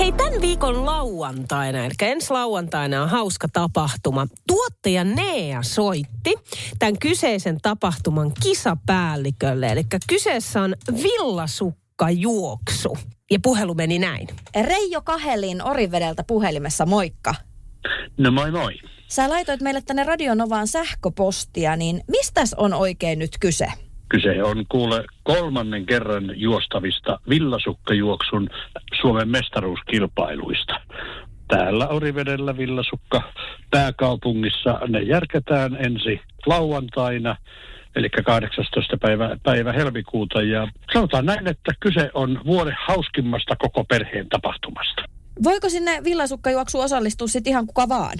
Hei, 0.00 0.12
tämän 0.12 0.40
viikon 0.40 0.86
lauantaina, 0.86 1.84
eli 1.84 1.92
ensi 2.02 2.32
lauantaina 2.32 3.02
on 3.02 3.08
hauska 3.08 3.48
tapahtuma. 3.52 4.26
Tuottaja 4.46 5.04
Nea 5.04 5.62
soitti 5.62 6.34
tämän 6.78 6.98
kyseisen 6.98 7.58
tapahtuman 7.62 8.32
kisapäällikölle. 8.42 9.66
Eli 9.66 9.82
kyseessä 10.08 10.62
on 10.62 10.74
villasukkajuoksu. 11.02 12.98
Ja 13.30 13.38
puhelu 13.42 13.74
meni 13.74 13.98
näin. 13.98 14.28
Reijo 14.62 15.02
Kahelin 15.02 15.62
Orivedeltä 15.62 16.24
puhelimessa, 16.24 16.86
moikka. 16.86 17.34
No 18.18 18.30
moi 18.30 18.50
moi. 18.50 18.74
Sä 19.08 19.28
laitoit 19.30 19.60
meille 19.60 19.82
tänne 19.86 20.04
Radionovaan 20.04 20.68
sähköpostia, 20.68 21.76
niin 21.76 22.00
mistäs 22.08 22.54
on 22.54 22.74
oikein 22.74 23.18
nyt 23.18 23.38
kyse? 23.40 23.72
Kyse 24.10 24.42
on 24.42 24.64
kuule 24.68 25.04
kolmannen 25.22 25.86
kerran 25.86 26.32
juostavista 26.34 27.20
villasukkajuoksun 27.28 28.48
Suomen 29.00 29.28
mestaruuskilpailuista. 29.28 30.80
Täällä 31.48 31.88
Orivedellä 31.88 32.56
villasukka 32.56 33.32
pääkaupungissa 33.70 34.80
ne 34.88 35.00
järketään 35.00 35.76
ensi 35.86 36.20
lauantaina, 36.46 37.36
eli 37.96 38.10
18. 38.10 38.96
päivä, 38.96 39.36
päivä 39.42 39.72
helmikuuta. 39.72 40.42
Ja 40.42 40.68
sanotaan 40.92 41.26
näin, 41.26 41.48
että 41.48 41.72
kyse 41.80 42.10
on 42.14 42.40
vuoden 42.46 42.76
hauskimmasta 42.86 43.56
koko 43.56 43.84
perheen 43.84 44.28
tapahtumasta. 44.28 45.02
Voiko 45.44 45.68
sinne 45.68 46.00
villasukkajuoksuun 46.04 46.84
osallistua 46.84 47.28
sitten 47.28 47.50
ihan 47.50 47.66
kuka 47.66 47.88
vaan? 47.88 48.18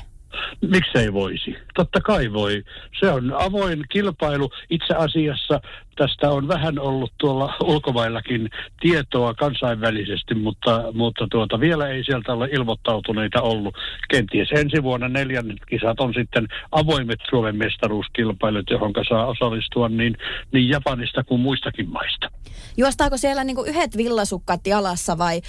Miksei 0.60 1.12
voisi? 1.12 1.56
Totta 1.74 2.00
kai 2.00 2.32
voi. 2.32 2.62
Se 3.00 3.10
on 3.10 3.32
avoin 3.32 3.84
kilpailu. 3.88 4.50
Itse 4.70 4.94
asiassa 4.94 5.60
tästä 5.96 6.30
on 6.30 6.48
vähän 6.48 6.78
ollut 6.78 7.12
tuolla 7.18 7.54
ulkomaillakin 7.64 8.50
tietoa 8.80 9.34
kansainvälisesti, 9.34 10.34
mutta, 10.34 10.84
mutta 10.92 11.26
tuota, 11.30 11.60
vielä 11.60 11.88
ei 11.88 12.04
sieltä 12.04 12.32
ole 12.32 12.48
ilmoittautuneita 12.52 13.42
ollut. 13.42 13.74
Kenties 14.08 14.48
ensi 14.52 14.82
vuonna 14.82 15.08
neljännet 15.08 15.58
kisat 15.68 16.00
on 16.00 16.14
sitten 16.14 16.48
avoimet 16.72 17.18
Suomen 17.30 17.56
mestaruuskilpailut, 17.56 18.70
johon 18.70 18.92
saa 19.08 19.26
osallistua 19.26 19.88
niin, 19.88 20.16
niin 20.52 20.68
Japanista 20.68 21.24
kuin 21.24 21.40
muistakin 21.40 21.90
maista. 21.90 22.30
Juostaako 22.76 23.16
siellä 23.16 23.44
niinku 23.44 23.64
yhdet 23.64 23.96
villasukkat 23.96 24.66
jalassa 24.66 25.18
vai 25.18 25.40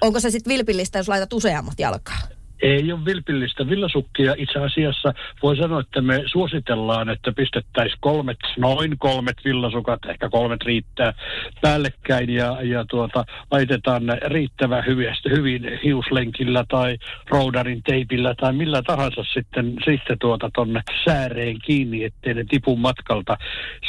onko 0.00 0.20
se 0.20 0.30
sitten 0.30 0.50
vilpillistä, 0.50 0.98
jos 0.98 1.08
laitat 1.08 1.32
useammat 1.32 1.80
jalkaa? 1.80 2.37
Ei 2.62 2.92
ole 2.92 3.04
vilpillistä 3.04 3.68
villasukkia. 3.68 4.34
Itse 4.36 4.58
asiassa 4.58 5.14
voi 5.42 5.56
sanoa, 5.56 5.80
että 5.80 6.00
me 6.00 6.22
suositellaan, 6.26 7.08
että 7.08 7.32
pistettäisiin 7.32 7.98
kolmet, 8.00 8.38
noin 8.58 8.98
kolmet 8.98 9.36
villasukat, 9.44 10.04
ehkä 10.08 10.28
kolmet 10.28 10.62
riittää 10.62 11.12
päällekkäin 11.62 12.30
ja, 12.30 12.56
ja 12.62 12.84
tuota, 12.84 13.24
laitetaan 13.50 14.06
ne 14.06 14.18
riittävän 14.26 14.86
hyvin, 14.86 15.14
hyvin 15.36 15.80
hiuslenkillä 15.84 16.64
tai 16.68 16.96
roudarin 17.30 17.82
teipillä 17.82 18.34
tai 18.34 18.52
millä 18.52 18.82
tahansa 18.82 19.24
sitten, 19.34 19.76
sitten 19.84 20.18
tuota 20.18 20.50
tonne 20.54 20.80
sääreen 21.04 21.56
kiinni, 21.64 22.04
ettei 22.04 22.34
ne 22.34 22.44
tipu 22.44 22.76
matkalta. 22.76 23.36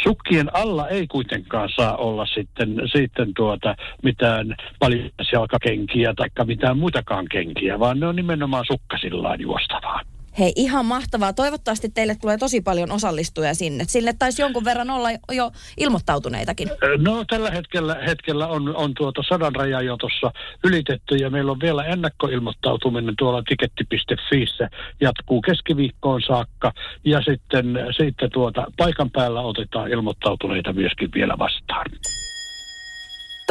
Sukkien 0.03 0.55
alla 0.55 0.87
ei 0.87 1.07
kuitenkaan 1.07 1.69
saa 1.75 1.95
olla 1.97 2.25
sitten, 2.25 2.81
sitten 2.95 3.33
tuota 3.33 3.75
mitään 4.03 4.55
paljon 4.79 5.09
jalkakenkiä 5.31 6.13
tai 6.13 6.45
mitään 6.45 6.77
muitakaan 6.77 7.25
kenkiä, 7.31 7.79
vaan 7.79 7.99
ne 7.99 8.07
on 8.07 8.15
nimenomaan 8.15 8.58
vaan 8.59 8.79
sukkasillaan 8.79 9.41
juostavaa. 9.41 10.01
Hei, 10.39 10.53
ihan 10.55 10.85
mahtavaa. 10.85 11.33
Toivottavasti 11.33 11.89
teille 11.89 12.15
tulee 12.21 12.37
tosi 12.37 12.61
paljon 12.61 12.91
osallistujia 12.91 13.53
sinne. 13.53 13.83
Sille 13.87 14.13
taisi 14.19 14.41
jonkun 14.41 14.65
verran 14.65 14.89
olla 14.89 15.09
jo 15.31 15.51
ilmoittautuneitakin. 15.77 16.69
No 16.97 17.25
tällä 17.25 17.51
hetkellä, 17.51 17.95
hetkellä 18.07 18.47
on, 18.47 18.75
on 18.75 18.93
tuota 18.93 19.21
sadan 19.29 19.55
raja 19.55 19.81
jo 19.81 19.97
tuossa 19.97 20.31
ylitetty 20.63 21.15
ja 21.15 21.29
meillä 21.29 21.51
on 21.51 21.59
vielä 21.59 21.83
ennakkoilmoittautuminen 21.83 23.15
tuolla 23.17 23.43
tiketti.fiissä 23.43 24.69
jatkuu 25.01 25.41
keskiviikkoon 25.41 26.21
saakka 26.21 26.73
ja 27.05 27.21
sitten, 27.21 27.65
sitten 27.97 28.29
tuota, 28.31 28.65
paikan 28.77 29.11
päällä 29.11 29.41
otetaan 29.41 29.91
ilmoittautuneita 29.91 30.73
myöskin 30.73 31.09
vielä 31.13 31.37
vastaan. 31.39 31.85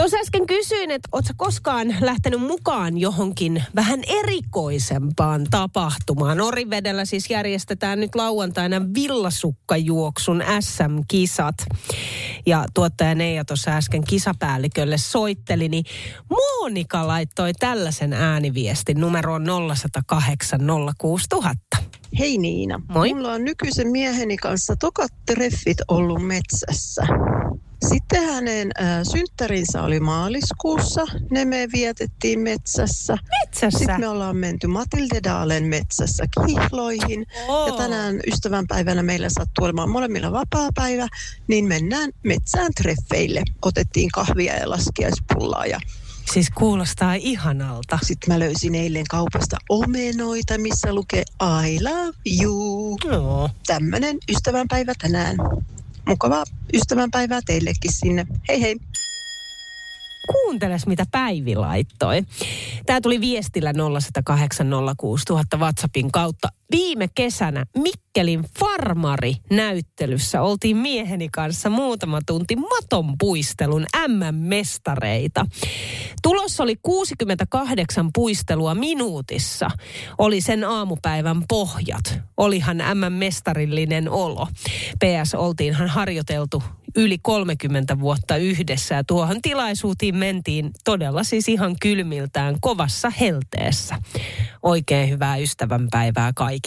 Tuossa 0.08 0.26
äsken 0.26 0.46
kysyin, 0.46 0.90
että 0.90 1.08
ootko 1.12 1.32
koskaan 1.36 1.96
lähtenyt 2.00 2.40
mukaan 2.40 2.98
johonkin 2.98 3.64
vähän 3.74 4.00
erikoisempaan 4.06 5.46
tapahtumaan. 5.50 6.40
Orivedellä 6.40 7.04
siis 7.04 7.30
järjestetään 7.30 8.00
nyt 8.00 8.14
lauantaina 8.14 8.80
villasukkajuoksun 8.94 10.42
SM-kisat. 10.60 11.54
Ja 12.46 12.64
tuottaja 12.74 13.14
Neija 13.14 13.44
tuossa 13.44 13.70
äsken 13.70 14.04
kisapäällikölle 14.04 14.98
soitteli, 14.98 15.68
niin 15.68 15.84
Monika 16.30 17.06
laittoi 17.06 17.52
tällaisen 17.52 18.12
ääniviestin 18.12 19.00
numeroon 19.00 19.44
0108 19.76 20.60
06000. 20.98 21.58
Hei 22.18 22.38
Niina. 22.38 22.80
Moi. 22.88 23.14
Mulla 23.14 23.32
on 23.32 23.44
nykyisen 23.44 23.88
mieheni 23.88 24.36
kanssa 24.36 24.76
tokat 24.76 25.12
treffit 25.26 25.78
ollut 25.88 26.26
metsässä. 26.26 27.02
Sitten 27.86 28.24
hänen 28.26 28.70
äh, 28.82 29.00
synttärinsä 29.12 29.82
oli 29.82 30.00
maaliskuussa. 30.00 31.06
Ne 31.30 31.44
me 31.44 31.68
vietettiin 31.72 32.40
metsässä. 32.40 33.16
Metsässä? 33.40 33.78
Sitten 33.78 34.00
me 34.00 34.08
ollaan 34.08 34.36
menty 34.36 34.66
Matilde 34.66 35.20
Daalen 35.24 35.64
metsässä 35.64 36.24
kihloihin. 36.46 37.26
Oo. 37.48 37.66
Ja 37.68 37.72
tänään 37.76 38.20
ystävänpäivänä 38.32 39.02
meillä 39.02 39.28
sattuu 39.28 39.64
olemaan 39.64 39.90
molemmilla 39.90 40.32
vapaa-päivä, 40.32 41.06
niin 41.48 41.64
mennään 41.64 42.10
metsään 42.22 42.72
treffeille. 42.74 43.42
Otettiin 43.62 44.10
kahvia 44.10 44.56
ja 44.56 44.70
laskiaispullaa 44.70 45.66
ja 45.66 45.80
Siis 46.32 46.50
kuulostaa 46.50 47.14
ihanalta. 47.14 47.98
sitten 48.02 48.34
mä 48.34 48.38
löysin 48.38 48.74
eilen 48.74 49.04
kaupasta 49.10 49.56
omenoita, 49.68 50.58
missä 50.58 50.94
lukee 50.94 51.22
I 51.68 51.78
love 51.84 52.12
you. 52.42 52.96
No. 53.06 53.50
Tämmönen 53.66 54.18
ystävänpäivä 54.28 54.92
tänään. 54.98 55.36
Mukavaa 56.06 56.44
ystävänpäivää 56.74 57.40
teillekin 57.46 57.92
sinne. 57.92 58.26
Hei 58.48 58.60
hei! 58.62 58.76
Kuunteles, 60.32 60.86
mitä 60.86 61.04
Päivi 61.10 61.56
laittoi. 61.56 62.22
Tämä 62.86 63.00
tuli 63.00 63.20
viestillä 63.20 63.72
0806000 63.72 65.58
WhatsAppin 65.58 66.12
kautta. 66.12 66.48
Viime 66.70 67.08
kesänä 67.14 67.64
Mikkelin 67.78 68.44
farmari-näyttelyssä 68.58 70.42
oltiin 70.42 70.76
mieheni 70.76 71.28
kanssa 71.28 71.70
muutama 71.70 72.20
tunti 72.26 72.56
maton 72.56 73.14
puistelun 73.18 73.86
M-mestareita. 74.08 75.46
Tulos 76.22 76.60
oli 76.60 76.76
68 76.82 78.10
puistelua 78.14 78.74
minuutissa. 78.74 79.70
Oli 80.18 80.40
sen 80.40 80.64
aamupäivän 80.64 81.42
pohjat. 81.48 82.20
Olihan 82.36 82.82
M-mestarillinen 82.94 84.10
olo. 84.10 84.46
PS 85.04 85.34
oltiinhan 85.34 85.88
harjoiteltu 85.88 86.62
yli 86.96 87.18
30 87.18 88.00
vuotta 88.00 88.36
yhdessä 88.36 88.94
ja 88.94 89.04
tuohon 89.04 89.42
tilaisuutiin 89.42 90.16
mentiin 90.16 90.70
todella 90.84 91.24
siis 91.24 91.48
ihan 91.48 91.76
kylmiltään 91.80 92.56
kovassa 92.60 93.10
helteessä. 93.10 93.98
Oikein 94.62 95.10
hyvää 95.10 95.36
ystävänpäivää 95.36 96.32
kaikille. 96.36 96.57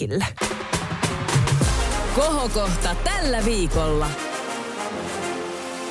Kohokohta 2.14 2.96
tällä 3.04 3.44
viikolla. 3.44 4.06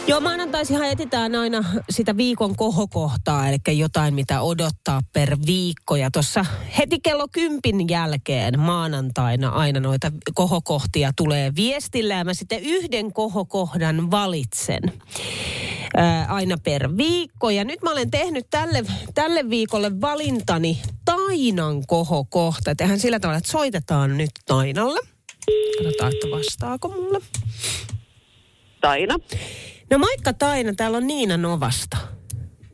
Joo, 0.07 0.19
maanantaisihan 0.19 0.86
etsitään 0.86 1.36
aina 1.36 1.63
sitä 1.89 2.18
viikon 2.18 2.56
kohokohtaa, 2.56 3.50
eli 3.50 3.77
jotain, 3.77 4.13
mitä 4.13 4.42
odottaa 4.42 5.01
per 5.13 5.38
viikko. 5.45 5.95
Ja 5.95 6.12
tuossa 6.12 6.45
heti 6.77 7.00
kello 7.03 7.27
kympin 7.31 7.89
jälkeen 7.89 8.59
maanantaina 8.59 9.50
aina 9.50 9.80
noita 9.80 10.12
kohokohtia 10.33 11.12
tulee 11.15 11.51
viestillä, 11.56 12.13
ja 12.13 12.25
mä 12.25 12.33
sitten 12.33 12.59
yhden 12.63 13.13
kohokohdan 13.13 14.12
valitsen 14.12 14.81
ää, 15.98 16.26
aina 16.26 16.58
per 16.64 16.98
viikko. 16.98 17.50
Ja 17.50 17.64
nyt 17.64 17.82
mä 17.82 17.92
olen 17.92 18.12
tehnyt 18.12 18.48
tälle, 18.50 18.84
tälle 19.14 19.50
viikolle 19.50 20.02
valintani 20.02 20.82
Tainan 21.06 21.84
kohokohta. 21.88 22.76
Tehän 22.76 23.00
sillä 23.00 23.20
tavalla, 23.20 23.38
että 23.38 23.52
soitetaan 23.52 24.18
nyt 24.18 24.32
Tainalle. 24.46 25.00
Katsotaan, 25.84 26.14
että 26.14 26.28
vastaako 26.32 26.88
mulle. 26.88 27.20
Taina. 28.82 29.16
No 29.90 29.98
moikka 29.98 30.34
Taina, 30.34 30.74
täällä 30.74 30.98
on 30.98 31.08
Niina 31.08 31.38
Novasta. 31.38 31.98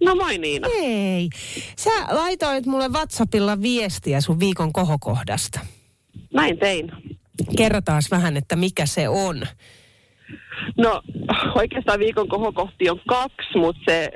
No 0.05 0.15
moi 0.15 0.37
Niina. 0.37 0.67
Hei, 0.79 1.29
sä 1.77 1.89
laitoit 2.09 2.65
mulle 2.65 2.89
WhatsAppilla 2.89 3.61
viestiä 3.61 4.21
sun 4.21 4.39
viikon 4.39 4.73
kohokohdasta. 4.73 5.59
Näin 6.33 6.59
tein. 6.59 6.91
Kerrotaan 7.57 8.01
vähän, 8.11 8.37
että 8.37 8.55
mikä 8.55 8.85
se 8.85 9.09
on. 9.09 9.47
No 10.77 11.01
oikeastaan 11.55 11.99
viikon 11.99 12.27
kohokohti 12.27 12.89
on 12.89 12.99
kaksi, 13.07 13.57
mutta 13.57 13.81
se, 13.89 14.11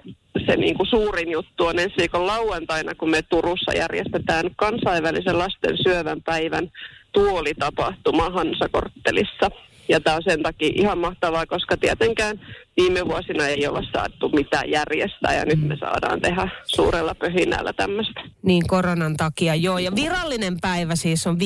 se 0.45 0.55
niin 0.55 0.77
kuin 0.77 0.87
suurin 0.87 1.31
juttu 1.31 1.65
on 1.65 1.79
ensi 1.79 1.95
viikon 1.97 2.27
lauantaina, 2.27 2.95
kun 2.95 3.09
me 3.09 3.21
Turussa 3.21 3.73
järjestetään 3.77 4.45
kansainvälisen 4.55 5.37
lasten 5.37 5.77
syövän 5.83 6.21
päivän 6.21 6.71
tuolitapahtuma 7.11 8.29
Hansakorttelissa. 8.29 9.51
Ja 9.89 9.99
tämä 9.99 10.15
on 10.15 10.23
sen 10.23 10.43
takia 10.43 10.69
ihan 10.75 10.97
mahtavaa, 10.97 11.45
koska 11.45 11.77
tietenkään 11.77 12.39
viime 12.77 13.05
vuosina 13.05 13.47
ei 13.47 13.67
olla 13.67 13.81
saatu 13.93 14.29
mitään 14.29 14.69
järjestää 14.69 15.35
ja 15.35 15.45
nyt 15.45 15.67
me 15.67 15.77
saadaan 15.79 16.21
tehdä 16.21 16.49
suurella 16.65 17.15
pöhinällä 17.15 17.73
tämmöistä. 17.73 18.21
Niin 18.43 18.67
koronan 18.67 19.17
takia, 19.17 19.55
joo. 19.55 19.77
Ja 19.77 19.95
virallinen 19.95 20.57
päivä 20.61 20.95
siis 20.95 21.27
on 21.27 21.37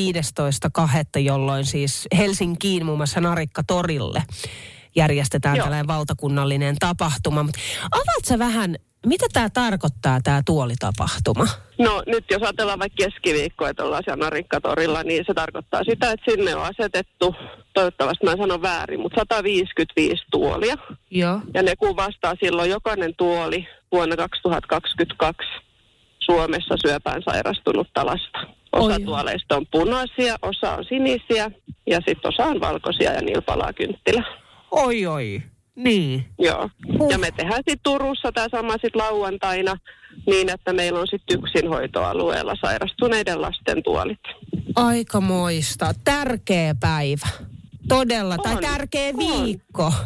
15.2., 1.17 1.19
jolloin 1.19 1.65
siis 1.65 2.07
Helsinkiin 2.17 2.85
muun 2.85 2.97
muassa 2.97 3.21
Narikka 3.21 3.63
torille 3.67 4.23
järjestetään 4.95 5.55
Joo. 5.55 5.63
tällainen 5.63 5.87
valtakunnallinen 5.87 6.75
tapahtuma. 6.79 7.43
Mut 7.43 7.55
Avaat 7.91 8.25
sä 8.25 8.39
vähän, 8.39 8.75
mitä 9.05 9.25
tämä 9.33 9.49
tarkoittaa, 9.49 10.19
tämä 10.23 10.41
tuolitapahtuma? 10.45 11.47
No 11.79 12.03
nyt 12.07 12.25
jos 12.31 12.41
ajatellaan 12.41 12.79
vaikka 12.79 13.03
keskiviikkoa, 13.03 13.69
että 13.69 13.83
ollaan 13.83 14.03
siellä 14.05 14.23
Narikkatorilla, 14.23 15.03
niin 15.03 15.23
se 15.27 15.33
tarkoittaa 15.33 15.83
sitä, 15.83 16.11
että 16.11 16.31
sinne 16.31 16.55
on 16.55 16.63
asetettu, 16.63 17.35
toivottavasti 17.73 18.25
mä 18.25 18.31
en 18.31 18.37
sano 18.37 18.61
väärin, 18.61 18.99
mutta 18.99 19.21
155 19.21 20.23
tuolia. 20.31 20.75
Joo. 21.11 21.39
Ja 21.53 21.63
ne 21.63 21.75
kuvastaa 21.75 22.33
silloin 22.43 22.69
jokainen 22.69 23.15
tuoli 23.17 23.67
vuonna 23.91 24.15
2022 24.15 25.47
Suomessa 26.19 26.75
syöpään 26.87 27.21
sairastunutta 27.29 28.05
lasta. 28.05 28.39
Osa 28.71 28.93
Oi. 28.93 29.03
tuoleista 29.03 29.57
on 29.57 29.65
punaisia, 29.71 30.35
osa 30.41 30.71
on 30.71 30.85
sinisiä 30.85 31.51
ja 31.87 31.99
sitten 32.07 32.29
osa 32.29 32.45
on 32.45 32.61
valkoisia 32.61 33.13
ja 33.13 33.21
niillä 33.21 33.41
palaa 33.41 33.73
kynttilä. 33.73 34.23
Oi, 34.75 35.05
oi. 35.05 35.41
Niin. 35.75 36.25
Joo. 36.39 36.69
Huh. 36.99 37.11
Ja 37.11 37.17
me 37.17 37.31
tehdään 37.31 37.57
sitten 37.57 37.79
Turussa 37.83 38.31
tämä 38.31 38.47
sama 38.51 38.71
sitten 38.71 38.91
lauantaina 38.95 39.75
niin, 40.27 40.49
että 40.49 40.73
meillä 40.73 40.99
on 40.99 41.07
sitten 41.07 41.39
yksinhoitoalueella 41.39 42.55
sairastuneiden 42.61 43.41
lasten 43.41 43.83
tuolit. 43.83 44.19
Aikamoista. 44.75 45.93
Tärkeä 46.03 46.75
päivä. 46.79 47.27
Todella. 47.87 48.37
Tai 48.37 48.53
On, 48.55 48.61
tärkeä 48.61 49.07
on. 49.07 49.17
viikko. 49.17 49.93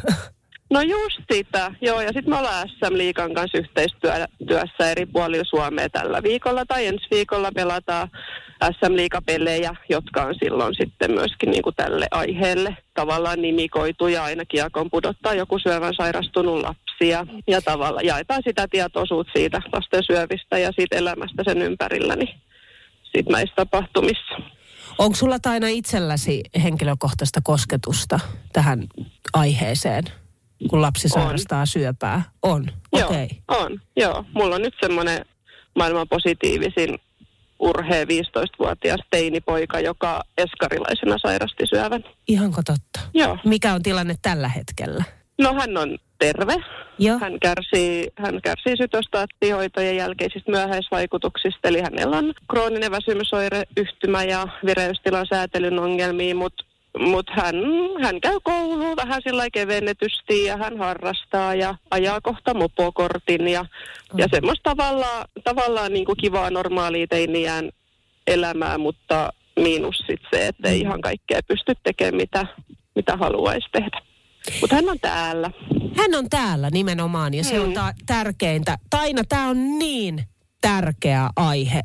No 0.74 0.81
just 0.81 1.19
sitä, 1.33 1.72
joo. 1.81 2.01
Ja 2.01 2.07
sitten 2.07 2.30
me 2.30 2.38
ollaan 2.38 2.69
SM 2.69 2.98
Liikan 2.98 3.33
kanssa 3.33 3.57
yhteistyössä 3.57 4.92
eri 4.92 5.06
puolilla 5.06 5.44
Suomea 5.50 5.89
tällä 5.89 6.24
viikolla 6.24 6.65
tai 6.65 6.86
ensi 6.86 7.07
viikolla 7.12 7.51
pelataan 7.56 8.10
SM 8.63 8.95
Liikapelejä, 8.95 9.75
jotka 9.89 10.23
on 10.23 10.35
silloin 10.44 10.75
sitten 10.75 11.11
myöskin 11.11 11.51
niin 11.51 11.63
kuin 11.63 11.75
tälle 11.75 12.07
aiheelle 12.11 12.77
tavallaan 12.94 13.41
nimikoitu 13.41 14.07
ja 14.07 14.23
ainakin 14.23 14.57
jakon 14.57 14.89
pudottaa 14.89 15.33
joku 15.33 15.59
syövän 15.59 15.94
sairastunut 15.97 16.61
lapsi 16.61 17.09
ja, 17.09 17.25
ja 17.47 17.61
tavallaan 17.61 18.06
jaetaan 18.06 18.41
sitä 18.44 18.67
tietoisuutta 18.67 19.33
siitä 19.35 19.61
lasten 19.73 20.03
syövistä 20.03 20.57
ja 20.57 20.71
siitä 20.71 20.97
elämästä 20.97 21.44
sen 21.44 21.61
ympärillä, 21.61 22.15
niin 22.15 22.35
sitten 23.03 23.31
näissä 23.31 23.56
tapahtumissa. 23.56 24.35
Onko 24.97 25.15
sulla 25.15 25.39
Taina 25.39 25.67
itselläsi 25.67 26.44
henkilökohtaista 26.63 27.39
kosketusta 27.44 28.19
tähän 28.53 28.88
aiheeseen, 29.33 30.03
kun 30.69 30.81
lapsi 30.81 31.07
On. 31.07 31.21
sairastaa 31.21 31.65
syöpää? 31.65 32.21
On. 32.41 32.65
Joo, 32.94 33.09
Okei. 33.09 33.25
Okay. 33.47 33.65
on. 33.65 33.81
Joo, 33.95 34.25
mulla 34.33 34.55
on 34.55 34.62
nyt 34.62 34.75
semmoinen 34.81 35.25
maailman 35.75 36.07
positiivisin 36.07 37.00
urhea 37.59 38.03
15-vuotias 38.03 39.00
teinipoika, 39.09 39.79
joka 39.79 40.21
eskarilaisena 40.38 41.17
sairasti 41.17 41.65
syövän. 41.65 42.03
Ihanko 42.27 42.61
totta? 42.65 43.00
Joo. 43.13 43.38
Mikä 43.45 43.73
on 43.73 43.83
tilanne 43.83 44.15
tällä 44.21 44.47
hetkellä? 44.47 45.03
No 45.41 45.53
hän 45.53 45.77
on 45.77 45.97
terve. 46.19 46.56
Joo. 47.00 47.19
Hän 47.19 47.39
kärsii, 47.39 48.11
hän 48.15 48.41
kärsii 48.41 48.77
sytostaattihoitojen 48.77 49.97
jälkeisistä 49.97 50.51
myöhäisvaikutuksista, 50.51 51.67
eli 51.67 51.81
hänellä 51.81 52.17
on 52.17 52.33
krooninen 52.50 52.91
väsymysoireyhtymä 52.91 54.23
ja 54.23 54.47
vireystilan 54.65 55.25
säätelyn 55.29 55.79
ongelmia, 55.79 56.35
mutta 56.35 56.65
mut 57.00 57.25
hän, 57.30 57.56
hän 58.03 58.21
käy 58.21 58.39
kouluun 58.44 58.95
vähän 58.95 59.21
sillä 59.24 59.47
kevennetysti 59.53 60.44
ja 60.44 60.57
hän 60.57 60.77
harrastaa 60.77 61.56
ja 61.56 61.75
ajaa 61.91 62.21
kohta 62.21 62.53
mopokortin 62.53 63.47
ja, 63.47 63.65
ja 64.18 64.27
semmoista 64.33 64.75
tavallaan, 64.75 65.25
tavallaan 65.44 65.94
niin 65.94 66.06
kuin 66.06 66.18
kivaa 66.18 66.50
normaalia 66.50 67.07
teiniään 67.07 67.69
elämää, 68.27 68.77
mutta 68.77 69.33
miinus 69.59 69.97
sitten 69.97 70.30
se, 70.33 70.47
että 70.47 70.69
ei 70.69 70.80
ihan 70.80 71.01
kaikkea 71.01 71.39
pysty 71.47 71.74
tekemään, 71.83 72.15
mitä, 72.15 72.45
mitä 72.95 73.18
haluaisi 73.18 73.68
tehdä. 73.71 74.01
Mutta 74.62 74.75
hän 74.75 74.89
on 74.89 75.00
täällä. 75.00 75.51
Hän 75.97 76.15
on 76.15 76.30
täällä 76.30 76.69
nimenomaan 76.69 77.33
ja 77.33 77.44
se 77.44 77.59
on 77.59 77.68
Mm. 77.68 77.74
ta- 77.74 77.94
tärkeintä. 78.06 78.77
Taina, 78.89 79.21
tämä 79.30 79.47
on 79.50 79.80
niin 79.80 80.24
tärkeä 80.62 81.30
aihe. 81.36 81.81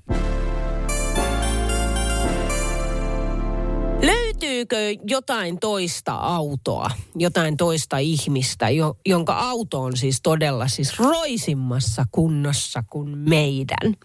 Löytyykö 4.55 5.03
jotain 5.07 5.61
toista 5.61 6.15
autoa, 6.15 6.91
jotain 7.17 7.57
toista 7.57 7.99
ihmistä, 7.99 8.71
jo, 8.71 8.97
jonka 9.07 9.33
auto 9.39 9.81
on 9.81 9.97
siis 9.97 10.21
todella 10.23 10.69
siis 10.69 10.99
roisimmassa 10.99 12.05
kunnossa 12.13 12.85
kuin 12.91 13.19
meidän? 13.19 13.97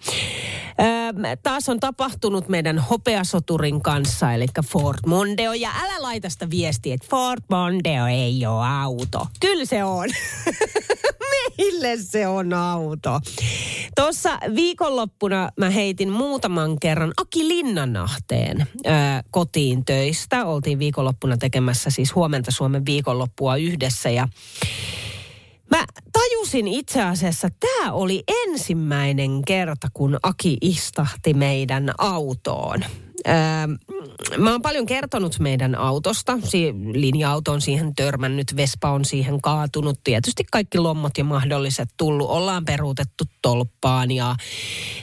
Öö, 0.82 1.36
taas 1.44 1.70
on 1.70 1.80
tapahtunut 1.80 2.50
meidän 2.50 2.80
hopeasoturin 2.80 3.82
kanssa, 3.82 4.34
eli 4.34 4.46
Ford 4.66 5.00
Mondeo. 5.06 5.54
Ja 5.54 5.70
älä 5.84 6.02
laita 6.02 6.30
sitä 6.30 6.50
viestiä, 6.50 6.94
että 6.94 7.08
Ford 7.10 7.44
Mondeo 7.50 8.06
ei 8.06 8.46
ole 8.46 8.68
auto. 8.68 9.28
Kyllä 9.40 9.66
se 9.66 9.84
on. 9.84 10.10
Meille 11.60 11.98
se 11.98 12.28
on 12.28 12.54
auto. 12.54 13.20
Tuossa 13.96 14.38
viikonloppuna 14.56 15.50
mä 15.58 15.70
heitin 15.70 16.12
muutaman 16.12 16.80
kerran 16.80 17.14
Aki 17.22 17.48
Linnanahteen 17.48 18.68
ää, 18.86 19.24
kotiin 19.32 19.86
töistä. 19.86 20.46
Oltiin 20.46 20.80
viikonloppuna 20.80 21.38
tekemässä 21.38 21.90
siis 21.90 22.16
huomenta 22.16 22.52
Suomen 22.52 22.86
viikonloppua 22.86 23.56
yhdessä 23.56 24.10
ja 24.10 24.28
Mä 25.72 25.86
tajusin 26.12 26.68
itse 26.68 27.04
asiassa, 27.04 27.48
tämä 27.60 27.92
oli 27.94 28.24
ensimmäinen 28.28 29.46
kerta, 29.46 29.88
kun 29.94 30.18
Aki 30.24 30.58
istahti 30.62 31.34
meidän 31.34 31.92
autoon. 31.98 32.80
Öö, 33.28 33.34
mä 34.38 34.52
oon 34.52 34.62
paljon 34.62 34.86
kertonut 34.86 35.40
meidän 35.40 35.76
autosta. 35.76 36.40
Si- 36.44 36.74
linja-auto 36.94 37.52
on 37.52 37.62
siihen 37.62 37.96
törmännyt, 37.96 38.56
Vespa 38.56 38.92
on 38.92 39.06
siihen 39.06 39.42
kaatunut. 39.42 40.00
Tietysti 40.04 40.44
kaikki 40.52 40.78
lommot 40.78 41.18
ja 41.18 41.24
mahdolliset 41.24 41.90
tullut. 41.98 42.30
Ollaan 42.30 42.66
peruutettu 42.66 43.24
tolppaan 43.42 44.12
ja 44.12 44.36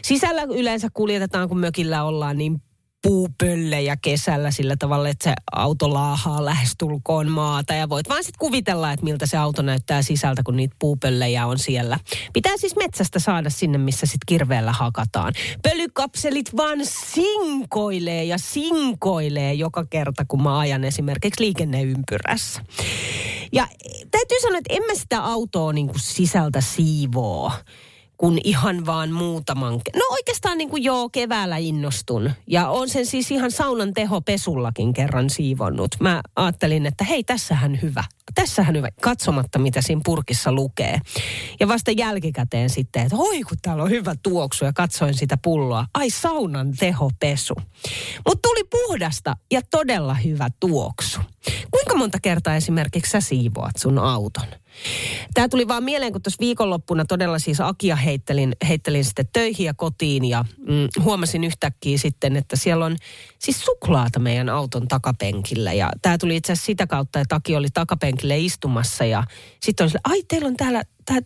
sisällä 0.03 0.43
yleensä 0.43 0.89
kuljetetaan, 0.95 1.49
kun 1.49 1.59
mökillä 1.59 2.05
ollaan 2.05 2.39
niin 2.39 2.63
puupöllejä 3.03 3.97
kesällä 4.03 4.51
sillä 4.51 4.77
tavalla, 4.79 5.09
että 5.09 5.25
se 5.25 5.35
auto 5.53 5.95
laahaa 5.95 6.45
lähestulkoon 6.45 7.31
maata 7.31 7.75
ja 7.75 7.89
voit 7.89 8.09
vaan 8.09 8.25
sitten 8.25 8.39
kuvitella, 8.39 8.93
että 8.93 9.05
miltä 9.05 9.27
se 9.27 9.37
auto 9.37 9.63
näyttää 9.63 10.03
sisältä, 10.03 10.43
kun 10.43 10.57
niitä 10.57 10.77
puupöllejä 10.79 11.47
on 11.47 11.59
siellä. 11.59 11.99
Pitää 12.33 12.53
siis 12.57 12.77
metsästä 12.77 13.19
saada 13.19 13.51
sinne, 13.51 13.79
missä 13.79 14.07
sitten 14.07 14.27
kirveellä 14.27 14.73
hakataan. 14.73 15.33
Pölykapselit 15.63 16.57
vaan 16.57 16.79
sinkoilee 16.83 18.25
ja 18.25 18.39
sinkoilee 18.39 19.55
joka 19.55 19.85
kerta, 19.91 20.25
kun 20.29 20.43
mä 20.43 20.59
ajan 20.59 20.85
esimerkiksi 20.85 21.43
liikenneympyrässä. 21.43 22.63
Ja 23.53 23.69
täytyy 24.11 24.41
sanoa, 24.43 24.59
että 24.59 24.75
en 24.75 24.83
mä 24.83 24.95
sitä 24.95 25.25
autoa 25.25 25.73
niin 25.73 25.91
sisältä 25.97 26.61
siivoo 26.61 27.53
kun 28.17 28.39
ihan 28.45 28.87
vaan 28.87 29.13
muutaman... 29.13 29.73
No 29.73 30.03
oikeastaan 30.11 30.59
niin 30.59 30.71
kuin 30.71 30.85
joo, 30.85 31.09
keväällä 31.09 31.57
innostun. 31.57 32.31
Ja 32.47 32.69
on 32.69 32.89
sen 32.89 33.07
siis 33.07 33.31
ihan 33.31 33.51
saunan 33.51 33.95
teho 33.95 34.21
pesullakin 34.21 34.93
kerran 34.93 35.31
siivonnut. 35.31 35.97
Mä 36.01 36.23
ajattelin, 36.37 36.87
että 36.87 37.05
hei, 37.05 37.25
tässähän 37.25 37.79
hyvä. 37.83 38.05
Tässähän 38.35 38.77
hyvä, 38.77 38.89
katsomatta 39.01 39.59
mitä 39.59 39.83
siinä 39.83 40.01
purkissa 40.05 40.53
lukee. 40.53 40.99
Ja 41.61 41.69
vasta 41.69 41.91
jälkikäteen 41.91 42.71
sitten, 42.71 43.03
että 43.03 43.17
oi 43.17 43.43
kun 43.43 43.59
täällä 43.63 43.83
on 43.83 43.91
hyvä 43.91 44.15
tuoksu 44.23 44.65
ja 44.65 44.73
katsoin 44.73 45.15
sitä 45.15 45.37
pulloa. 45.37 45.87
Ai 45.95 46.11
saunan 46.11 46.73
tehopesu. 46.79 47.55
Mutta 48.27 48.49
tuli 48.49 48.65
puhdasta 48.65 49.37
ja 49.53 49.61
todella 49.71 50.15
hyvä 50.15 50.49
tuoksu. 50.61 51.21
Kuinka 51.71 51.95
monta 51.95 52.19
kertaa 52.23 52.57
esimerkiksi 52.57 53.11
sä 53.11 53.21
siivoat 53.21 53.77
sun 53.79 53.99
auton? 53.99 54.47
Tämä 55.35 55.49
tuli 55.49 55.69
vaan 55.69 55.85
mieleen, 55.85 56.13
kun 56.13 56.23
tuossa 56.23 56.41
viikonloppuna 56.41 57.05
todella 57.05 57.39
siis 57.39 57.61
Akia 57.61 57.97
heittelin, 57.97 58.53
heittelin 58.69 59.05
sitten 59.05 59.29
töihin 59.33 59.67
ja 59.67 59.75
kotiin 59.75 60.25
ja 60.25 60.45
mm, 60.59 61.03
huomasin 61.03 61.45
yhtäkkiä 61.45 61.99
sitten, 61.99 62.37
että 62.37 62.57
siellä 62.57 62.85
on 62.85 62.97
siis 63.39 63.65
suklaata 63.65 64.19
meidän 64.19 64.49
auton 64.49 64.89
takapenkillä. 64.89 65.73
Ja 65.73 65.91
tämä 66.03 66.19
tuli 66.19 66.37
itse 66.37 66.53
asiassa 66.53 66.67
sitä 66.67 66.87
kautta, 66.87 67.21
että 67.21 67.37
Aki 67.37 67.57
oli 67.57 67.69
takapenkille 67.75 68.39
istumassa 68.39 69.05
ja 69.05 69.25
sitten 69.63 69.85
on 69.85 69.91
sille, 69.91 70.01
ai 70.05 70.23
teillä 70.29 70.49
on 70.49 70.57
täällä, 70.57 70.83
tää, 71.05 71.21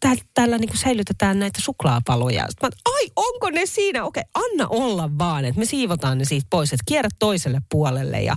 tää, 0.00 0.16
tää, 0.16 0.24
täällä 0.34 0.58
niin 0.58 0.68
kuin 0.68 0.78
säilytetään 0.78 1.38
näitä 1.38 1.58
suklaapaloja. 1.62 2.46
Sitten 2.48 2.70
mä, 2.70 2.92
ai, 2.94 3.06
onko 3.16 3.50
ne 3.50 3.66
siinä? 3.66 4.04
Okei, 4.04 4.22
anna 4.34 4.66
olla 4.68 5.10
vaan, 5.18 5.44
että 5.44 5.58
me 5.58 5.64
siivotaan 5.64 6.18
ne 6.18 6.24
siitä 6.24 6.46
pois, 6.50 6.72
että 6.72 6.84
kierrä 6.86 7.08
toiselle 7.18 7.62
puolelle. 7.70 8.22
Ja 8.22 8.34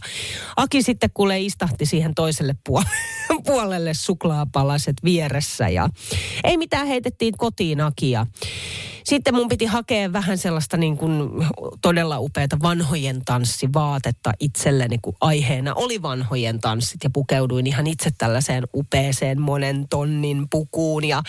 Aki 0.55 0.81
sitten 0.81 1.09
kuule 1.13 1.39
istahti 1.39 1.85
siihen 1.85 2.15
toiselle 2.15 2.55
puolelle, 2.65 2.91
puolelle 3.45 3.93
suklaapalaset 3.93 4.95
vieressä 5.03 5.69
ja 5.69 5.89
ei 6.43 6.57
mitään 6.57 6.87
heitettiin 6.87 7.33
kotiin 7.37 7.81
Akia. 7.81 8.27
Sitten 9.03 9.35
mun 9.35 9.47
piti 9.47 9.65
hakea 9.65 10.13
vähän 10.13 10.37
sellaista 10.37 10.77
niin 10.77 10.97
kuin 10.97 11.29
todella 11.81 12.19
upeata 12.19 12.57
vanhojen 12.61 13.21
tanssivaatetta 13.25 14.31
itselleni, 14.39 14.97
kun 15.01 15.15
aiheena 15.21 15.73
oli 15.73 16.01
vanhojen 16.01 16.59
tanssit 16.59 17.03
ja 17.03 17.09
pukeuduin 17.09 17.67
ihan 17.67 17.87
itse 17.87 18.09
tällaiseen 18.17 18.63
upeeseen 18.75 19.41
monen 19.41 19.87
tonnin 19.89 20.47
pukuun. 20.49 21.05
Ja 21.05 21.23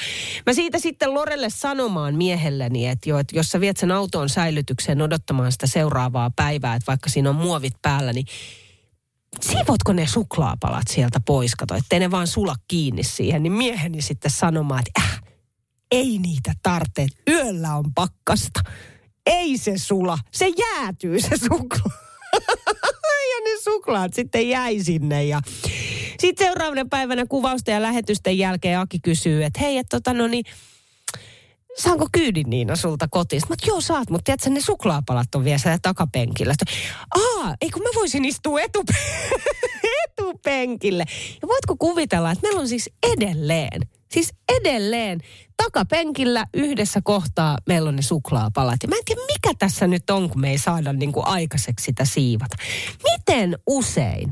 mä 0.46 0.52
siitä 0.52 0.78
sitten 0.78 1.14
Lorelle 1.14 1.50
sanomaan 1.50 2.14
miehelleni, 2.14 2.88
että, 2.88 3.10
jo, 3.10 3.18
että 3.18 3.36
jos 3.36 3.48
sä 3.48 3.60
viet 3.60 3.76
sen 3.76 3.90
autoon 3.92 4.28
säilytykseen 4.28 5.02
odottamaan 5.02 5.52
sitä 5.52 5.66
seuraavaa 5.66 6.30
päivää, 6.36 6.74
että 6.74 6.86
vaikka 6.86 7.10
siinä 7.10 7.30
on 7.30 7.36
muovit 7.36 7.74
päällä, 7.82 8.12
niin 8.12 8.26
siivotko 9.40 9.92
ne 9.92 10.06
suklaapalat 10.06 10.88
sieltä 10.90 11.20
pois, 11.26 11.54
kato, 11.54 11.74
ettei 11.74 12.00
ne 12.00 12.10
vaan 12.10 12.26
sula 12.26 12.54
kiinni 12.68 13.02
siihen, 13.02 13.42
niin 13.42 13.52
mieheni 13.52 14.02
sitten 14.02 14.30
sanomaan, 14.30 14.82
että 14.86 15.00
äh, 15.00 15.22
ei 15.90 16.18
niitä 16.18 16.52
tarvitse, 16.62 17.06
yöllä 17.30 17.76
on 17.76 17.94
pakkasta. 17.94 18.60
Ei 19.26 19.58
se 19.58 19.78
sula, 19.78 20.18
se 20.32 20.48
jäätyy 20.48 21.20
se 21.20 21.36
suklaa. 21.48 21.98
ja 23.32 23.40
ne 23.44 23.60
suklaat 23.64 24.14
sitten 24.14 24.48
jäi 24.48 24.84
sinne 24.84 25.24
ja 25.24 25.40
sitten 26.22 26.46
seuraavana 26.46 26.84
päivänä 26.90 27.26
kuvausta 27.28 27.70
ja 27.70 27.82
lähetysten 27.82 28.38
jälkeen 28.38 28.78
Aki 28.78 28.98
kysyy, 29.00 29.44
että 29.44 29.60
hei, 29.60 29.78
että 29.78 29.96
tota 29.96 30.14
no 30.14 30.26
niin, 30.26 30.44
saanko 31.78 32.08
kyydin 32.12 32.50
Niina 32.50 32.76
sulta 32.76 33.08
kotiin? 33.10 33.42
Mä 33.48 33.54
joo 33.66 33.80
saat, 33.80 34.10
mutta 34.10 34.24
tiedätkö, 34.24 34.50
ne 34.50 34.60
suklaapalat 34.60 35.34
on 35.34 35.44
vielä 35.44 35.58
siellä 35.58 35.78
takapenkillä. 35.82 36.54
Aa, 37.14 37.54
ei 37.60 37.70
kun 37.70 37.82
mä 37.82 37.88
voisin 37.94 38.24
istua 38.24 38.60
etupe- 38.60 39.28
etupenkille. 40.04 41.04
Ja 41.42 41.48
voitko 41.48 41.76
kuvitella, 41.76 42.30
että 42.30 42.42
meillä 42.42 42.60
on 42.60 42.68
siis 42.68 42.90
edelleen, 43.16 43.82
siis 44.12 44.34
edelleen 44.60 45.20
takapenkillä 45.56 46.46
yhdessä 46.54 47.00
kohtaa 47.04 47.58
meillä 47.66 47.88
on 47.88 47.96
ne 47.96 48.02
suklaapalat. 48.02 48.82
Ja 48.82 48.88
mä 48.88 48.96
en 48.96 49.04
tiedä, 49.04 49.20
mikä 49.32 49.58
tässä 49.58 49.86
nyt 49.86 50.10
on, 50.10 50.30
kun 50.30 50.40
me 50.40 50.50
ei 50.50 50.58
saada 50.58 50.92
niin 50.92 51.12
kuin 51.12 51.26
aikaiseksi 51.26 51.84
sitä 51.84 52.04
siivata. 52.04 52.56
Miten 53.10 53.58
usein 53.66 54.30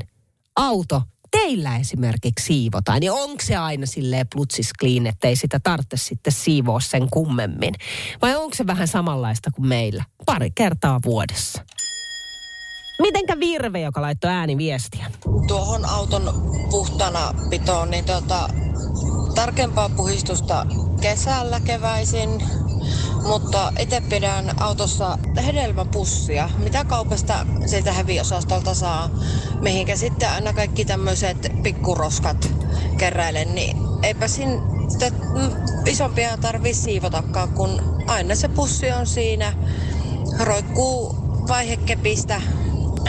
auto 0.55 1.01
teillä 1.41 1.77
esimerkiksi 1.77 2.45
siivotaan, 2.45 2.99
niin 2.99 3.11
onko 3.11 3.43
se 3.43 3.55
aina 3.55 3.85
silleen 3.85 4.27
plutsis 4.33 4.69
clean, 4.79 5.07
että 5.07 5.27
ei 5.27 5.35
sitä 5.35 5.59
tarvitse 5.59 5.97
sitten 5.97 6.33
siivoa 6.33 6.79
sen 6.79 7.09
kummemmin? 7.09 7.73
Vai 8.21 8.35
onko 8.35 8.55
se 8.55 8.67
vähän 8.67 8.87
samanlaista 8.87 9.51
kuin 9.51 9.67
meillä? 9.67 10.03
Pari 10.25 10.51
kertaa 10.55 10.99
vuodessa. 11.05 11.65
Mitenkä 13.01 13.39
Virve, 13.39 13.81
joka 13.81 14.01
laittoi 14.01 14.31
ääniviestiä? 14.31 15.05
Tuohon 15.47 15.85
auton 15.85 16.51
puhtana 16.71 17.33
pitoon, 17.49 17.91
niin 17.91 18.05
tota, 18.05 18.49
tarkempaa 19.35 19.89
puhistusta 19.89 20.65
kesällä 21.01 21.59
keväisin, 21.59 22.29
mutta 23.27 23.73
itse 23.79 24.01
pidän 24.09 24.61
autossa 24.61 25.17
hedelmäpussia, 25.45 26.49
mitä 26.57 26.85
kaupasta 26.85 27.45
siltä 27.65 27.93
heviosastolta 27.93 28.73
saa, 28.73 29.09
mihinkä 29.61 29.95
sitten 29.95 30.29
aina 30.29 30.53
kaikki 30.53 30.85
tämmöiset 30.85 31.51
pikkuroskat 31.63 32.51
keräilen, 32.97 33.55
niin 33.55 33.77
eipä 34.03 34.27
sitä 34.27 35.11
isompia 35.85 36.37
tarvii 36.37 36.73
siivotakaan, 36.73 37.49
kun 37.49 37.81
aina 38.07 38.35
se 38.35 38.47
pussi 38.47 38.91
on 38.91 39.07
siinä, 39.07 39.53
roikkuu 40.39 41.15
vaihekepistä, 41.47 42.41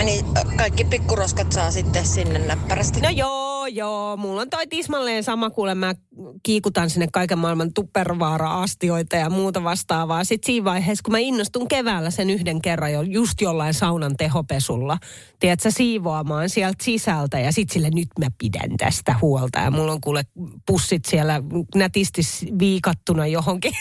niin 0.05 0.25
kaikki 0.57 0.85
pikkuroskat 0.85 1.53
saa 1.53 1.71
sitten 1.71 2.07
sinne 2.07 2.39
näppärästi. 2.39 3.01
No 3.01 3.09
joo, 3.09 3.52
joo. 3.67 4.17
Mulla 4.17 4.41
on 4.41 4.51
toi 4.51 4.67
tismalleen 4.67 5.25
sama, 5.25 5.51
kuule 5.51 5.75
mä 5.75 5.95
kiikutan 6.43 6.91
sinne 6.91 7.07
kaiken 7.13 7.39
maailman 7.39 7.73
tuppervaara-astioita 7.75 9.17
ja 9.17 9.31
muuta 9.31 9.65
vastaavaa. 9.65 10.25
Sitten 10.25 10.47
siinä 10.47 10.65
vaiheessa, 10.65 11.03
kun 11.03 11.13
mä 11.13 11.19
innostun 11.19 11.69
keväällä 11.69 12.11
sen 12.11 12.31
yhden 12.31 12.63
kerran 12.63 12.93
jo 12.93 13.03
just 13.03 13.41
jollain 13.41 13.75
saunan 13.75 14.17
tehopesulla, 14.17 14.99
tiedätkö, 15.41 15.71
siivoamaan 15.71 16.49
sieltä 16.49 16.85
sisältä 16.85 17.39
ja 17.39 17.53
sitten 17.53 17.75
sille 17.75 17.91
nyt 17.95 18.09
mä 18.19 18.27
pidän 18.39 18.77
tästä 18.77 19.15
huolta. 19.23 19.59
Ja 19.59 19.71
mulla 19.71 19.93
on 19.93 20.01
kuule 20.01 20.23
pussit 20.67 21.05
siellä 21.05 21.43
nätisti 21.75 22.23
viikattuna 22.59 23.27
johonkin 23.27 23.73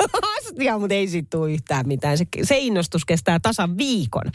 astiaan, 0.38 0.80
mutta 0.80 0.94
ei 0.94 1.08
siitä 1.08 1.28
tule 1.30 1.52
yhtään 1.52 1.88
mitään. 1.88 2.18
Se, 2.18 2.24
se 2.42 2.58
innostus 2.58 3.04
kestää 3.04 3.40
tasan 3.40 3.78
viikon. 3.78 4.32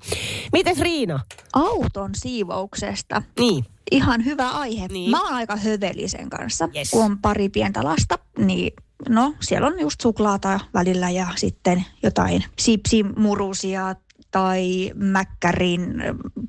Miten 0.51 0.77
Riina? 0.77 1.19
Auton 1.53 2.11
siivouksesta. 2.15 3.23
Niin. 3.39 3.74
Ihan 3.91 4.25
hyvä 4.25 4.49
aihe. 4.49 4.87
Niin. 4.87 5.11
Mä 5.11 5.23
oon 5.23 5.33
aika 5.33 5.55
hövelisen 5.55 6.29
kanssa. 6.29 6.69
Yes. 6.75 6.91
Kun 6.91 7.05
on 7.05 7.17
pari 7.17 7.49
pientä 7.49 7.83
lasta, 7.83 8.19
niin 8.37 8.73
no 9.09 9.33
siellä 9.41 9.67
on 9.67 9.79
just 9.79 10.01
suklaata 10.01 10.59
välillä 10.73 11.09
ja 11.09 11.27
sitten 11.35 11.85
jotain 12.03 12.43
sipsimurusia 12.59 13.95
tai 14.31 14.91
mäkkärin 14.95 16.03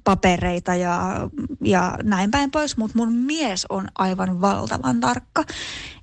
papereita 0.04 0.74
ja, 0.74 1.28
ja 1.64 1.98
näin 2.02 2.30
päin 2.30 2.50
pois, 2.50 2.76
mutta 2.76 2.98
mun 2.98 3.12
mies 3.12 3.66
on 3.68 3.88
aivan 3.98 4.40
valtavan 4.40 5.00
tarkka. 5.00 5.44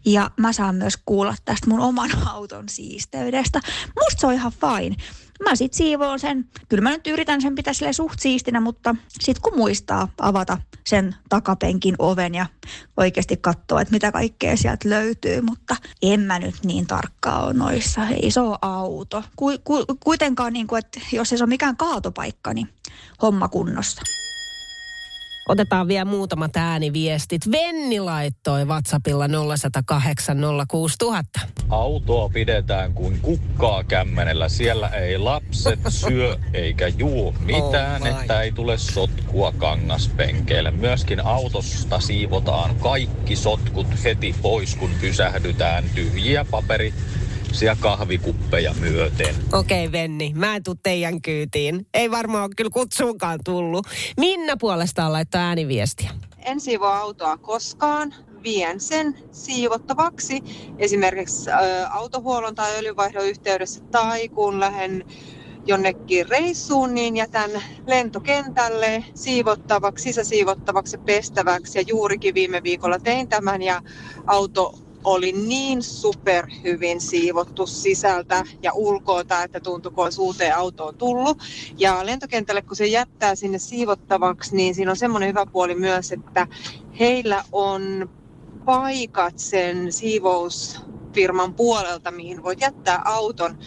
Ja 0.06 0.32
mä 0.38 0.54
saan 0.54 0.76
myös 0.76 0.94
kuulla 1.06 1.36
tästä 1.46 1.70
mun 1.70 1.80
oman 1.80 2.12
auton 2.34 2.70
siisteydestä. 2.70 3.62
Musta 4.00 4.20
se 4.22 4.28
on 4.28 4.34
ihan 4.34 4.52
fine. 4.52 4.96
Mä 5.44 5.56
sit 5.56 5.74
siivoon 5.74 6.20
sen. 6.20 6.50
Kyllä 6.70 6.82
mä 6.82 6.90
nyt 6.90 7.08
yritän 7.08 7.42
sen 7.42 7.56
pitää 7.56 7.74
sille 7.74 7.94
suht 7.94 8.20
siistinä, 8.20 8.60
mutta 8.60 8.96
sit 9.08 9.40
kun 9.40 9.58
muistaa 9.58 10.08
avata 10.18 10.58
sen 10.86 11.16
takapenkin 11.30 11.96
oven 12.00 12.36
ja 12.36 12.46
oikeasti 12.98 13.38
katsoa, 13.38 13.82
että 13.82 13.92
mitä 13.92 14.12
kaikkea 14.12 14.58
sieltä 14.58 14.90
löytyy, 14.90 15.42
mutta 15.42 15.76
en 16.02 16.20
mä 16.20 16.40
nyt 16.40 16.56
niin 16.64 16.88
tarkkaa 16.88 17.46
ole 17.46 17.54
noissa. 17.54 18.08
Ei 18.08 18.32
se 18.32 18.40
ole 18.40 18.58
auto. 18.62 19.24
Ku, 19.36 19.46
ku, 19.64 19.86
kuitenkaan, 20.00 20.54
niin 20.54 20.68
kuin, 20.68 20.80
että 20.80 21.00
jos 21.12 21.32
ei 21.32 21.38
se 21.38 21.44
ole 21.44 21.50
mikään 21.50 21.78
kaatopaikka, 21.78 22.54
niin 22.54 22.70
homma 23.22 23.48
kunnossa. 23.48 24.02
Otetaan 25.50 25.88
vielä 25.88 26.06
muutamat 26.06 26.56
ääniviestit. 26.58 27.42
Venni 27.52 28.00
laittoi 28.00 28.66
WhatsAppilla 28.66 29.28
0108 29.58 30.38
06000. 30.68 31.40
Autoa 31.70 32.30
pidetään 32.30 32.94
kuin 32.94 33.20
kukkaa 33.22 33.84
kämmenellä. 33.84 34.50
Siellä 34.50 34.90
ei 34.90 35.18
lapset 35.18 35.80
syö 35.90 36.38
eikä 36.54 36.88
juo 36.88 37.34
mitään, 37.40 38.02
Oh 38.02 38.08
my. 38.14 38.20
että 38.20 38.42
ei 38.42 38.52
tule 38.52 38.78
sotkua 38.78 39.54
kangaspenkeille. 39.58 40.72
Myöskin 40.72 41.26
autosta 41.26 42.00
siivotaan 42.00 42.76
kaikki 42.76 43.36
sotkut 43.36 43.88
heti 44.04 44.36
pois, 44.42 44.76
kun 44.76 44.90
pysähdytään 45.02 45.84
tyhjiä 45.96 46.46
paperisia 47.54 47.76
kahvikuppeja 47.80 48.74
myöten. 48.80 49.36
Okei, 49.52 49.92
Venni, 49.92 50.32
mä 50.36 50.56
en 50.56 50.64
tuu 50.64 50.76
teidän 50.84 51.22
kyytiin. 51.22 51.88
Ei 51.94 52.12
varmaan 52.12 52.44
ole 52.44 52.52
kyllä 52.58 52.70
kutsuunkaan 52.70 53.40
tullut. 53.46 53.88
Minna 54.18 54.54
puolestaan 54.60 55.14
laittaa 55.14 55.42
ääniviestiä. 55.42 56.10
En 56.38 56.60
siivoa 56.60 56.98
autoa 56.98 57.38
koskaan. 57.38 58.14
Vien 58.44 58.80
sen 58.80 59.18
siivottavaksi 59.32 60.44
esimerkiksi 60.78 61.52
ä, 61.52 61.88
autohuollon 61.90 62.56
tai 62.56 62.76
öljynvaihdon 62.78 63.26
yhteydessä 63.26 63.82
tai 63.92 64.30
kun 64.30 64.60
lähden 64.60 65.06
jonnekin 65.66 66.30
reissuun, 66.30 66.94
niin 66.94 67.18
jätän 67.18 67.52
lentokentälle 67.88 69.04
siivottavaksi, 69.16 70.04
sisäsiivottavaksi 70.04 70.98
ja 70.98 71.04
pestäväksi. 71.06 71.80
Ja 71.80 71.84
juurikin 71.88 72.34
viime 72.34 72.64
viikolla 72.64 73.00
tein 73.00 73.28
tämän 73.28 73.62
ja 73.62 73.82
auto 74.28 74.83
oli 75.04 75.32
niin 75.32 75.84
super 75.84 76.48
hyvin 76.64 77.02
siivottu 77.02 77.68
sisältä 77.68 78.44
ja 78.62 78.72
ulkoota, 78.74 79.44
että 79.44 79.60
tuntui, 79.60 79.92
kun 79.92 80.04
olisi 80.04 80.22
uuteen 80.22 80.56
autoon 80.58 80.96
tullut. 80.98 81.38
Ja 81.78 82.06
lentokentälle, 82.06 82.62
kun 82.62 82.76
se 82.76 82.88
jättää 82.88 83.36
sinne 83.36 83.60
siivottavaksi, 83.60 84.56
niin 84.56 84.76
siinä 84.76 84.92
on 84.92 84.98
semmoinen 84.98 85.30
hyvä 85.30 85.46
puoli 85.46 85.76
myös, 85.76 86.12
että 86.12 86.48
heillä 87.00 87.44
on 87.52 88.10
paikat 88.66 89.40
sen 89.40 89.94
siivousfirman 89.94 91.54
puolelta, 91.54 92.12
mihin 92.12 92.44
voit 92.44 92.62
jättää 92.62 93.02
auton. 93.06 93.58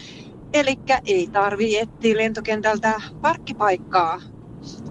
Eli 0.53 0.75
ei 1.05 1.27
tarvii 1.27 1.77
etsiä 1.77 2.17
lentokentältä 2.17 3.01
parkkipaikkaa. 3.21 4.21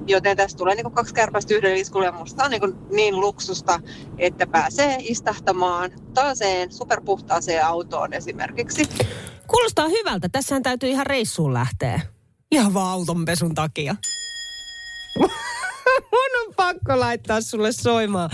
Joten 0.06 0.37
tästä 0.37 0.59
tulee 0.59 0.75
niin 0.75 0.92
kaksi 0.92 1.14
kärpästä 1.14 1.54
yhden 1.54 1.76
iskulla 1.76 2.06
ja 2.06 2.12
musta 2.12 2.45
on 2.45 2.50
niin, 2.50 2.61
niin 2.90 3.21
luksusta, 3.21 3.80
että 4.18 4.47
pääsee 4.47 4.97
istahtamaan 5.00 5.90
taaseen 6.14 6.73
superpuhtaaseen 6.73 7.66
autoon 7.66 8.12
esimerkiksi. 8.12 8.88
Kuulostaa 9.47 9.88
hyvältä. 9.88 10.28
Tässähän 10.33 10.62
täytyy 10.62 10.88
ihan 10.88 11.06
reissuun 11.06 11.54
lähteä. 11.54 12.00
Ihan 12.50 12.75
vaan 12.75 12.92
autonpesun 12.92 13.54
takia. 13.54 13.97
Mun 16.12 16.47
on 16.47 16.54
pakko 16.56 17.00
laittaa 17.00 17.40
sulle 17.40 17.73
soimaan 17.73 18.30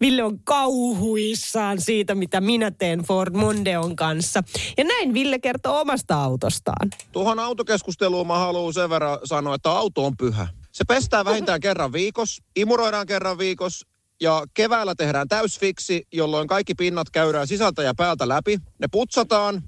Ville 0.00 0.22
on 0.22 0.38
kauhuissaan 0.44 1.80
siitä, 1.80 2.14
mitä 2.14 2.40
minä 2.40 2.70
teen 2.70 3.00
Ford 3.00 3.36
Mondeon 3.36 3.96
kanssa. 3.96 4.42
Ja 4.78 4.84
näin 4.84 5.14
Ville 5.14 5.38
kertoo 5.38 5.80
omasta 5.80 6.22
autostaan. 6.22 6.90
Tuohon 7.12 7.38
autokeskusteluun 7.38 8.26
mä 8.26 8.38
haluan 8.38 8.74
sen 8.74 8.90
verran 8.90 9.18
sanoa, 9.24 9.54
että 9.54 9.70
auto 9.70 10.06
on 10.06 10.16
pyhä. 10.16 10.48
Se 10.74 10.84
pestää 10.88 11.24
vähintään 11.24 11.60
kerran 11.60 11.92
viikossa, 11.92 12.42
imuroidaan 12.56 13.06
kerran 13.06 13.38
viikossa 13.38 13.86
ja 14.20 14.46
keväällä 14.54 14.94
tehdään 14.94 15.28
täysfiksi, 15.28 16.06
jolloin 16.12 16.48
kaikki 16.48 16.74
pinnat 16.74 17.10
käydään 17.10 17.46
sisältä 17.46 17.82
ja 17.82 17.94
päältä 17.94 18.28
läpi. 18.28 18.58
Ne 18.78 18.86
putsataan, 18.92 19.62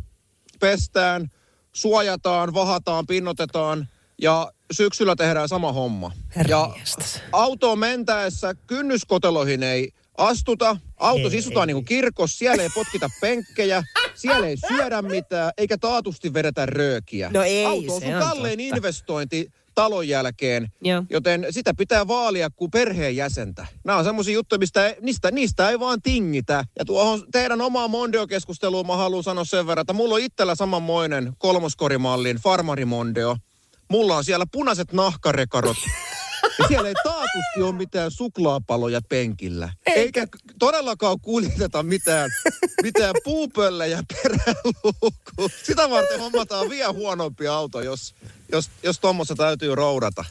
pestään, 0.60 1.30
suojataan, 1.72 2.54
vahataan, 2.54 3.06
pinnotetaan 3.06 3.88
ja 4.22 4.52
syksyllä 4.72 5.16
tehdään 5.16 5.48
sama 5.48 5.72
homma. 5.72 6.12
Ja 6.48 6.74
autoon 7.32 7.78
mentäessä 7.78 8.54
kynnyskoteloihin 8.66 9.62
ei 9.62 9.90
astuta. 10.18 10.76
Auto 10.96 11.28
isutaan 11.32 11.68
niin 11.68 11.76
kuin 11.76 11.84
kirkos, 11.84 12.38
siellä 12.38 12.62
ei 12.62 12.70
potkita 12.74 13.10
penkkejä, 13.20 13.82
siellä 14.14 14.46
ei 14.46 14.56
syödä 14.68 15.02
mitään, 15.02 15.52
eikä 15.58 15.78
taatusti 15.78 16.34
vedetä 16.34 16.66
röökiä. 16.66 17.30
No 17.32 17.42
ei, 17.42 17.64
Auto 17.64 17.94
on 17.94 18.00
se 18.00 18.06
sun 18.06 18.14
on 18.14 18.22
kallein 18.22 18.58
totta. 18.58 18.76
investointi 18.76 19.50
talon 19.76 20.08
jälkeen, 20.08 20.68
Joo. 20.82 21.02
joten 21.10 21.46
sitä 21.50 21.74
pitää 21.74 22.08
vaalia 22.08 22.50
kuin 22.50 22.70
perheenjäsentä. 22.70 23.66
Nämä 23.84 23.98
on 23.98 24.04
semmoisia 24.04 24.34
juttuja, 24.34 24.58
mistä 24.58 24.86
ei, 24.86 24.96
niistä, 25.00 25.30
niistä 25.30 25.70
ei 25.70 25.80
vaan 25.80 26.02
tingitä. 26.02 26.64
Ja 26.78 26.84
tuohon 26.84 27.24
teidän 27.32 27.60
omaan 27.60 27.90
Mondeo-keskusteluun 27.90 28.86
mä 28.86 28.96
haluan 28.96 29.22
sanoa 29.22 29.44
sen 29.44 29.66
verran, 29.66 29.82
että 29.82 29.92
mulla 29.92 30.14
on 30.14 30.20
itsellä 30.20 30.54
samanmoinen 30.54 31.32
kolmoskorimallin 31.38 32.36
Farmari 32.36 32.84
Mondeo. 32.84 33.36
Mulla 33.90 34.16
on 34.16 34.24
siellä 34.24 34.46
punaiset 34.52 34.92
nahkarekarot. 34.92 35.76
Siellä 36.68 36.88
ei 36.88 36.94
taatusti 37.04 37.62
ole 37.62 37.72
mitään 37.72 38.10
suklaapaloja 38.10 39.00
penkillä. 39.08 39.72
Eikä 39.86 40.26
k- 40.26 40.30
todellakaan 40.58 41.20
kuljeteta 41.20 41.82
mitään, 41.82 42.30
mitään 42.82 43.14
puupöllejä 43.24 44.02
peräluukkuun. 44.12 45.50
Sitä 45.62 45.90
varten 45.90 46.20
hommataan 46.20 46.70
vielä 46.70 46.92
huonompi 46.92 47.48
auto, 47.48 47.80
jos, 47.80 48.14
jos, 48.52 48.70
jos 48.82 49.00
tuommoista 49.00 49.34
täytyy 49.34 49.74
roudata. 49.74 50.24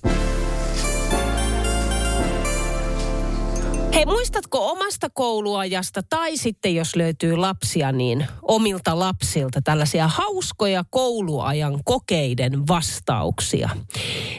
Hei, 3.96 4.06
muistatko 4.06 4.72
omasta 4.72 5.10
kouluajasta 5.14 6.04
tai 6.04 6.38
sitten 6.38 6.76
jos 6.76 6.96
löytyy 6.96 7.38
lapsia, 7.38 7.92
niin 7.92 8.28
omilta 8.42 9.00
lapsilta 9.00 9.62
tällaisia 9.62 10.08
hauskoja 10.08 10.84
kouluajan 10.90 11.80
kokeiden 11.86 12.68
vastauksia? 12.68 13.70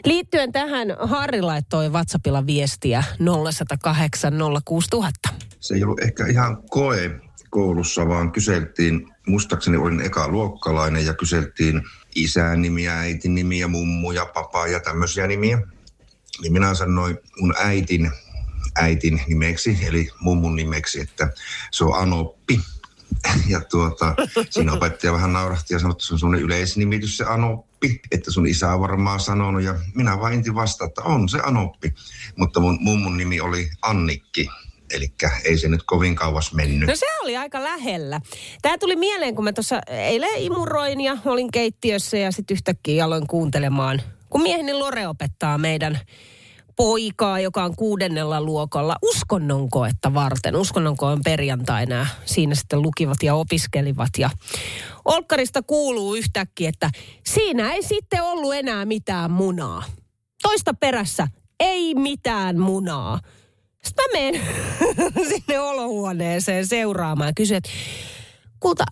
Liittyen 0.05 0.53
tähän 0.53 0.89
Harri 1.01 1.43
laittoi 1.43 1.89
WhatsAppilla 1.89 2.47
viestiä 2.47 3.05
0108 3.19 4.35
06000. 4.65 5.29
Se 5.61 5.75
ei 5.75 5.85
ollut 5.85 6.01
ehkä 6.01 6.27
ihan 6.27 6.63
koe 6.71 7.21
koulussa, 7.51 8.09
vaan 8.09 8.33
kyseltiin, 8.33 9.09
muistaakseni 9.27 9.77
olin 9.77 10.01
eka 10.01 10.29
luokkalainen 10.29 11.07
ja 11.07 11.15
kyseltiin 11.15 11.83
isän 12.15 12.63
nimiä, 12.63 12.99
äitin 12.99 13.35
nimiä, 13.35 13.69
mummuja, 13.69 14.27
papaa 14.27 14.67
ja 14.67 14.81
tämmöisiä 14.81 15.27
nimiä. 15.27 15.59
Niin 16.43 16.53
minä 16.53 16.75
sanoin 16.75 17.19
mun 17.41 17.55
äitin, 17.59 18.11
äitin 18.77 19.23
nimeksi, 19.27 19.79
eli 19.87 20.09
mummun 20.21 20.57
nimeksi, 20.57 21.01
että 21.01 21.29
se 21.71 21.85
on 21.85 21.95
Anoppi. 21.95 22.61
Ja 23.49 23.61
tuota, 23.61 24.15
siinä 24.51 24.73
opettaja 24.73 25.13
vähän 25.13 25.33
naurahti 25.33 25.75
ja 25.75 25.79
sanoi, 25.79 25.93
että 25.93 26.07
se 26.07 26.15
on 26.15 26.19
sun 26.19 26.35
yleisnimitys 26.35 27.17
se 27.17 27.25
Anoppi, 27.25 28.01
että 28.13 28.31
sun 28.31 28.47
isä 28.47 28.73
on 28.73 28.81
varmaan 28.81 29.21
sanonut. 29.21 29.63
Ja 29.63 29.75
minä 29.95 30.21
vain 30.21 30.35
intin 30.35 30.55
vastaan, 30.55 30.89
että 30.89 31.03
on 31.03 31.29
se 31.29 31.39
Anoppi. 31.43 31.95
Mutta 32.37 32.61
mun 32.61 32.79
mummun 32.81 33.17
nimi 33.17 33.41
oli 33.41 33.71
Annikki, 33.83 34.49
eli 34.91 35.13
ei 35.45 35.59
se 35.59 35.69
nyt 35.69 35.83
kovin 35.83 36.15
kauas 36.15 36.55
mennyt. 36.55 36.89
No 36.89 36.97
se 36.97 37.07
oli 37.23 37.37
aika 37.37 37.63
lähellä. 37.63 38.21
Tämä 38.63 38.79
tuli 38.79 38.97
mieleen, 38.97 39.35
kun 39.35 39.45
mä 39.45 39.53
tuossa 39.53 39.81
eilen 39.89 40.39
imuroin 40.39 41.01
ja 41.01 41.17
olin 41.25 41.51
keittiössä 41.51 42.17
ja 42.17 42.33
sitten 42.33 42.55
yhtäkkiä 42.55 43.05
aloin 43.05 43.27
kuuntelemaan, 43.27 44.03
kun 44.31 44.43
mieheni 44.43 44.73
Lore 44.73 45.09
opettaa 45.09 45.59
meidän 45.59 46.01
poikaa, 46.77 47.41
joka 47.41 47.65
on 47.65 47.77
kuudennella 47.77 48.41
luokalla 48.41 48.97
uskonnon 49.03 49.71
koetta 49.71 50.15
varten. 50.15 50.57
Uskonnon 50.57 50.97
koe 50.97 51.13
on 51.13 51.21
perjantaina 51.25 51.95
ja 51.95 52.07
siinä 52.25 52.55
sitten 52.55 52.83
lukivat 52.83 53.23
ja 53.23 53.35
opiskelivat. 53.35 54.11
Ja 54.19 54.31
Olkkarista 55.05 55.63
kuuluu 55.63 56.15
yhtäkkiä, 56.15 56.69
että 56.69 56.91
siinä 57.27 57.73
ei 57.73 57.83
sitten 57.83 58.23
ollut 58.23 58.55
enää 58.55 58.85
mitään 58.85 59.31
munaa. 59.31 59.83
Toista 60.43 60.75
perässä 60.75 61.29
ei 61.61 61.95
mitään 61.95 62.59
munaa. 62.59 63.21
Sitten 63.85 64.05
mä 64.05 64.19
menen 64.19 64.43
sinne 65.29 65.61
olohuoneeseen 65.61 66.67
seuraamaan 66.67 67.29
ja 67.29 67.33
kysyn, 67.37 67.57
että 67.57 67.71
kulta, 68.61 68.85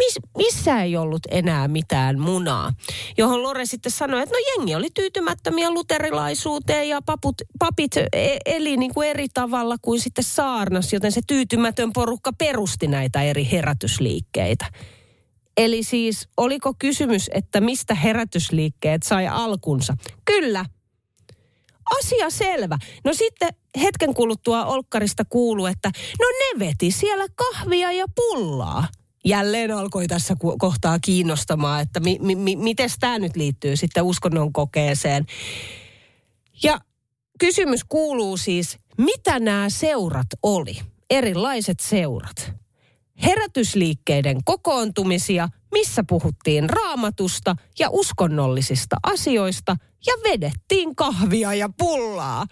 miss, 0.00 0.18
missä 0.36 0.82
ei 0.82 0.96
ollut 0.96 1.22
enää 1.30 1.68
mitään 1.68 2.18
munaa? 2.18 2.72
Johon 3.18 3.42
Lore 3.42 3.66
sitten 3.66 3.92
sanoi, 3.92 4.22
että 4.22 4.34
no 4.34 4.40
jengi 4.56 4.74
oli 4.74 4.88
tyytymättömiä 4.94 5.70
luterilaisuuteen 5.70 6.88
ja 6.88 7.02
paput, 7.02 7.42
papit 7.58 7.96
e- 7.96 8.38
eli 8.44 8.76
niin 8.76 8.94
kuin 8.94 9.08
eri 9.08 9.28
tavalla 9.34 9.76
kuin 9.82 10.00
sitten 10.00 10.24
saarnas, 10.24 10.92
joten 10.92 11.12
se 11.12 11.20
tyytymätön 11.26 11.92
porukka 11.92 12.32
perusti 12.32 12.86
näitä 12.86 13.22
eri 13.22 13.48
herätysliikkeitä. 13.52 14.64
Eli 15.56 15.82
siis 15.82 16.28
oliko 16.36 16.74
kysymys, 16.78 17.30
että 17.34 17.60
mistä 17.60 17.94
herätysliikkeet 17.94 19.02
sai 19.02 19.28
alkunsa? 19.28 19.96
Kyllä, 20.24 20.64
asia 21.98 22.30
selvä. 22.30 22.78
No 23.04 23.14
sitten 23.14 23.48
hetken 23.82 24.14
kuluttua 24.14 24.64
Olkkarista 24.64 25.24
kuuluu, 25.24 25.66
että 25.66 25.90
no 26.20 26.26
ne 26.26 26.66
veti 26.66 26.90
siellä 26.90 27.24
kahvia 27.34 27.92
ja 27.92 28.06
pullaa. 28.14 28.88
Jälleen 29.24 29.70
alkoi 29.70 30.06
tässä 30.06 30.34
kohtaa 30.58 30.98
kiinnostamaan, 30.98 31.82
että 31.82 32.00
mi, 32.00 32.18
mi, 32.20 32.34
mi, 32.34 32.56
miten 32.56 32.90
tämä 33.00 33.18
nyt 33.18 33.36
liittyy 33.36 33.76
sitten 33.76 34.02
uskonnon 34.02 34.52
kokeeseen. 34.52 35.26
Ja 36.62 36.78
kysymys 37.38 37.84
kuuluu 37.84 38.36
siis, 38.36 38.78
mitä 38.98 39.40
nämä 39.40 39.68
seurat 39.68 40.26
oli? 40.42 40.80
Erilaiset 41.10 41.80
seurat. 41.80 42.52
Herätysliikkeiden 43.22 44.44
kokoontumisia, 44.44 45.48
missä 45.72 46.04
puhuttiin 46.08 46.70
raamatusta 46.70 47.56
ja 47.78 47.90
uskonnollisista 47.90 48.96
asioista 49.02 49.76
ja 50.06 50.12
vedettiin 50.30 50.96
kahvia 50.96 51.54
ja 51.54 51.68
pullaa. 51.78 52.46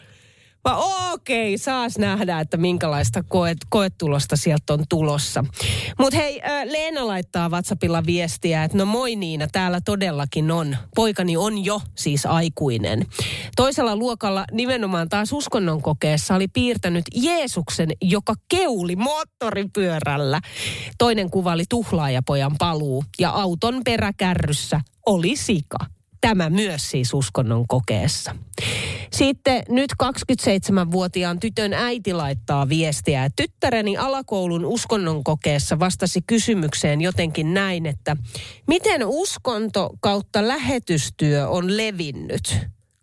Vai 0.64 0.74
okei, 1.12 1.58
saas 1.58 1.98
nähdä, 1.98 2.40
että 2.40 2.56
minkälaista 2.56 3.22
koet, 3.22 3.58
koetulosta 3.68 4.36
sieltä 4.36 4.72
on 4.72 4.84
tulossa. 4.88 5.44
Mutta 5.98 6.16
hei, 6.16 6.40
Leena 6.64 7.06
laittaa 7.06 7.48
WhatsAppilla 7.48 8.06
viestiä, 8.06 8.64
että 8.64 8.78
no 8.78 8.84
moi 8.84 9.16
Niina, 9.16 9.46
täällä 9.52 9.80
todellakin 9.84 10.50
on. 10.50 10.76
Poikani 10.94 11.36
on 11.36 11.64
jo 11.64 11.80
siis 11.94 12.26
aikuinen. 12.26 13.06
Toisella 13.56 13.96
luokalla 13.96 14.44
nimenomaan 14.52 15.08
taas 15.08 15.32
uskonnon 15.32 15.82
kokeessa 15.82 16.34
oli 16.34 16.48
piirtänyt 16.48 17.04
Jeesuksen, 17.14 17.88
joka 18.02 18.34
keuli 18.48 18.96
moottoripyörällä. 18.96 20.40
Toinen 20.98 21.30
kuva 21.30 21.52
oli 21.52 21.64
tuhlaajapojan 21.68 22.56
paluu 22.58 23.04
ja 23.18 23.30
auton 23.30 23.80
peräkärryssä 23.84 24.80
oli 25.06 25.36
sika. 25.36 25.78
Tämä 26.20 26.50
myös 26.50 26.90
siis 26.90 27.14
uskonnon 27.14 27.66
kokeessa. 27.68 28.36
Sitten 29.12 29.62
nyt 29.68 29.92
27-vuotiaan 30.02 31.40
tytön 31.40 31.72
äiti 31.72 32.12
laittaa 32.12 32.68
viestiä, 32.68 33.28
tyttäreni 33.36 33.96
alakoulun 33.96 34.64
uskonnon 34.64 35.24
kokeessa 35.24 35.78
vastasi 35.78 36.22
kysymykseen 36.26 37.00
jotenkin 37.00 37.54
näin, 37.54 37.86
että 37.86 38.16
miten 38.66 39.06
uskonto 39.06 39.90
kautta 40.00 40.48
lähetystyö 40.48 41.48
on 41.48 41.76
levinnyt? 41.76 42.56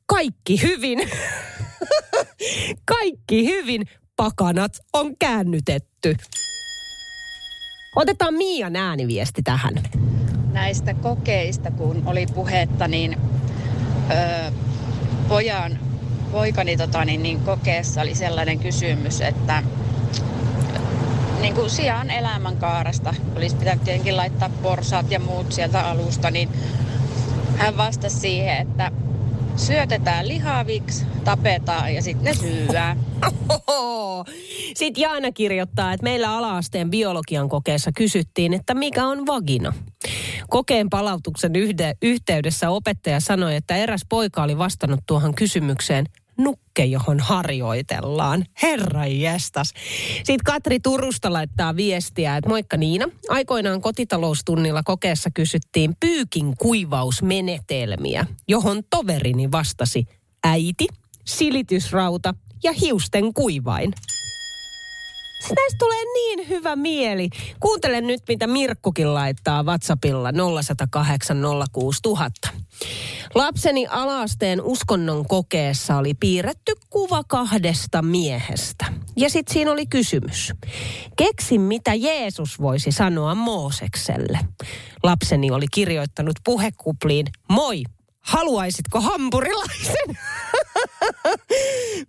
Kaikki 0.06 0.62
hyvin. 0.62 1.00
Kaikki 3.00 3.46
hyvin. 3.46 3.86
Pakanat 4.16 4.72
on 4.94 5.18
käännytetty. 5.18 6.16
Otetaan 7.96 8.34
Miian 8.34 8.76
ääniviesti 8.76 9.42
tähän. 9.44 9.74
Näistä 10.56 10.94
kokeista, 10.94 11.72
kun 11.72 12.04
oli 12.06 12.26
puhetta, 12.34 12.88
niin 12.88 13.18
öö, 14.12 14.52
pojan, 15.28 15.80
poikani 16.32 16.78
tota, 16.78 17.06
niin, 17.06 17.24
niin 17.24 17.40
kokeessa 17.40 18.02
oli 18.02 18.16
sellainen 18.16 18.60
kysymys, 18.60 19.22
että 19.22 19.64
niin 21.42 21.56
kuin 21.56 21.70
sijaan 21.70 22.10
elämänkaaresta 22.10 23.14
olisi 23.36 23.56
pitänyt 23.56 23.84
tietenkin 23.84 24.18
laittaa 24.18 24.50
porsaat 24.62 25.12
ja 25.12 25.20
muut 25.20 25.52
sieltä 25.52 25.82
alusta, 25.82 26.32
niin 26.32 26.50
hän 27.58 27.78
vastasi 27.78 28.20
siihen, 28.20 28.58
että 28.58 28.92
syötetään 29.56 30.28
lihaviksi, 30.28 31.06
tapetaan 31.24 31.96
ja 31.96 32.02
sitten 32.02 32.26
ne 32.26 32.34
syyää. 32.34 32.98
Oho. 33.50 34.26
Sitten 34.76 35.02
Jaana 35.02 35.32
kirjoittaa, 35.32 35.94
että 35.94 36.04
meillä 36.04 36.38
alaasteen 36.38 36.90
biologian 36.90 37.50
kokeessa 37.50 37.92
kysyttiin, 37.92 38.54
että 38.54 38.74
mikä 38.74 39.08
on 39.08 39.26
vagina. 39.26 39.74
Kokeen 40.50 40.90
palautuksen 40.90 41.56
yhde, 41.56 41.94
yhteydessä 42.02 42.70
opettaja 42.70 43.20
sanoi, 43.20 43.56
että 43.56 43.76
eräs 43.76 44.02
poika 44.10 44.44
oli 44.44 44.58
vastannut 44.58 45.00
tuohon 45.06 45.36
kysymykseen, 45.36 46.06
nukke, 46.38 46.86
johon 46.86 47.20
harjoitellaan. 47.20 48.46
Herra 48.62 49.06
jestas. 49.06 49.74
Sitten 50.18 50.44
Katri 50.46 50.80
Turusta 50.80 51.34
laittaa 51.34 51.76
viestiä, 51.76 52.38
että 52.38 52.50
moikka 52.50 52.78
Niina. 52.78 53.06
Aikoinaan 53.30 53.82
kotitaloustunnilla 53.82 54.84
kokeessa 54.84 55.30
kysyttiin 55.34 55.96
pyykin 56.00 56.58
kuivausmenetelmiä, 56.58 58.26
johon 58.48 58.84
toverini 58.90 59.52
vastasi 59.52 60.06
äiti, 60.44 60.88
silitysrauta 61.26 62.34
ja 62.64 62.72
hiusten 62.72 63.34
kuivain. 63.34 63.94
Näistä 65.50 65.78
tulee 65.80 66.04
niin 66.14 66.50
hyvä 66.50 66.76
mieli. 66.76 67.30
Kuuntele 67.60 68.02
nyt, 68.02 68.22
mitä 68.28 68.48
Mirkkukin 68.48 69.14
laittaa 69.14 69.64
WhatsAppilla 69.64 70.30
0108 70.32 71.38
06000. 71.72 72.50
Lapseni 73.36 73.88
alaasteen 73.88 74.62
uskonnon 74.62 75.28
kokeessa 75.28 75.98
oli 75.98 76.14
piirretty 76.14 76.74
kuva 76.90 77.24
kahdesta 77.28 78.02
miehestä. 78.02 78.86
Ja 79.16 79.30
sitten 79.30 79.54
siinä 79.54 79.72
oli 79.72 79.86
kysymys. 79.86 80.54
Keksi, 81.18 81.58
mitä 81.58 81.94
Jeesus 81.94 82.60
voisi 82.62 82.92
sanoa 82.92 83.36
Moosekselle. 83.36 84.40
Lapseni 85.04 85.52
oli 85.52 85.66
kirjoittanut 85.74 86.36
puhekupliin, 86.44 87.28
moi, 87.50 87.84
haluaisitko 88.22 89.02
hampurilaisen? 89.02 90.18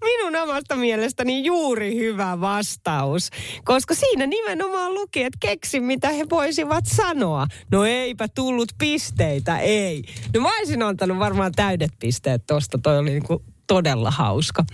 Minun 0.05 0.37
omasta 0.43 0.77
mielestäni 0.77 1.45
juuri 1.45 1.97
hyvä 1.97 2.41
vastaus, 2.41 3.31
koska 3.65 3.95
siinä 3.95 4.27
nimenomaan 4.27 4.95
luki, 4.95 5.23
että 5.23 5.39
keksi 5.41 5.81
mitä 5.81 6.09
he 6.09 6.27
voisivat 6.31 6.85
sanoa. 6.87 7.47
No 7.71 7.85
eipä 7.85 8.29
tullut 8.29 8.69
pisteitä, 8.79 9.59
ei. 9.59 10.05
No 10.35 10.41
mä 10.41 10.59
olisin 10.59 10.83
antanut 10.83 11.19
varmaan 11.19 11.53
täydet 11.53 11.93
pisteet 11.99 12.47
tosta, 12.47 12.79
toi 12.79 12.99
oli 12.99 13.11
niinku 13.11 13.43
todella 13.67 14.11
hauska. 14.11 14.65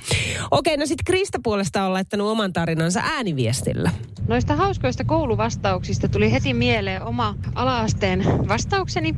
Okei, 0.51 0.77
no 0.77 0.87
sitten 0.87 1.05
Krista 1.05 1.39
puolesta 1.43 1.83
on 1.83 1.93
laittanut 1.93 2.29
oman 2.29 2.53
tarinansa 2.53 3.01
ääniviestillä. 3.05 3.91
Noista 4.29 4.57
hauskoista 4.57 5.05
kouluvastauksista 5.05 6.09
tuli 6.09 6.33
heti 6.33 6.55
mieleen 6.55 7.03
oma 7.03 7.35
alaasteen 7.55 8.25
vastaukseni 8.49 9.15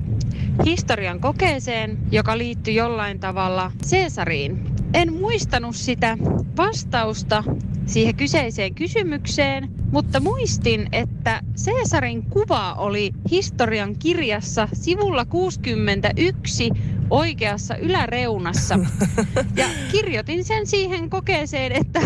historian 0.64 1.20
kokeeseen, 1.20 1.98
joka 2.12 2.38
liittyi 2.38 2.74
jollain 2.74 3.20
tavalla 3.20 3.72
Caesariin. 3.90 4.73
En 4.94 5.12
muistanut 5.12 5.76
sitä 5.76 6.18
vastausta 6.56 7.44
siihen 7.86 8.14
kyseiseen 8.14 8.74
kysymykseen, 8.74 9.68
mutta 9.92 10.20
muistin, 10.20 10.88
että 10.92 11.40
Caesarin 11.64 12.22
kuva 12.22 12.74
oli 12.74 13.12
historian 13.30 13.96
kirjassa 13.98 14.68
sivulla 14.72 15.24
61 15.24 16.70
oikeassa 17.10 17.76
yläreunassa. 17.76 18.78
Ja 19.56 19.66
kirjoitin 19.92 20.44
sen 20.44 20.66
siihen 20.66 21.10
kokeeseen, 21.10 21.72
että, 21.72 22.00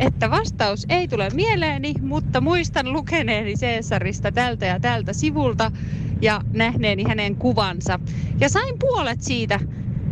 että 0.00 0.30
vastaus 0.30 0.86
ei 0.88 1.08
tule 1.08 1.30
mieleeni, 1.30 1.94
mutta 2.00 2.40
muistan 2.40 2.92
lukeneeni 2.92 3.54
Caesarista 3.54 4.32
tältä 4.32 4.66
ja 4.66 4.80
tältä 4.80 5.12
sivulta 5.12 5.72
ja 6.20 6.40
nähneeni 6.52 7.04
hänen 7.08 7.36
kuvansa. 7.36 8.00
Ja 8.40 8.48
sain 8.48 8.78
puolet 8.78 9.22
siitä 9.22 9.60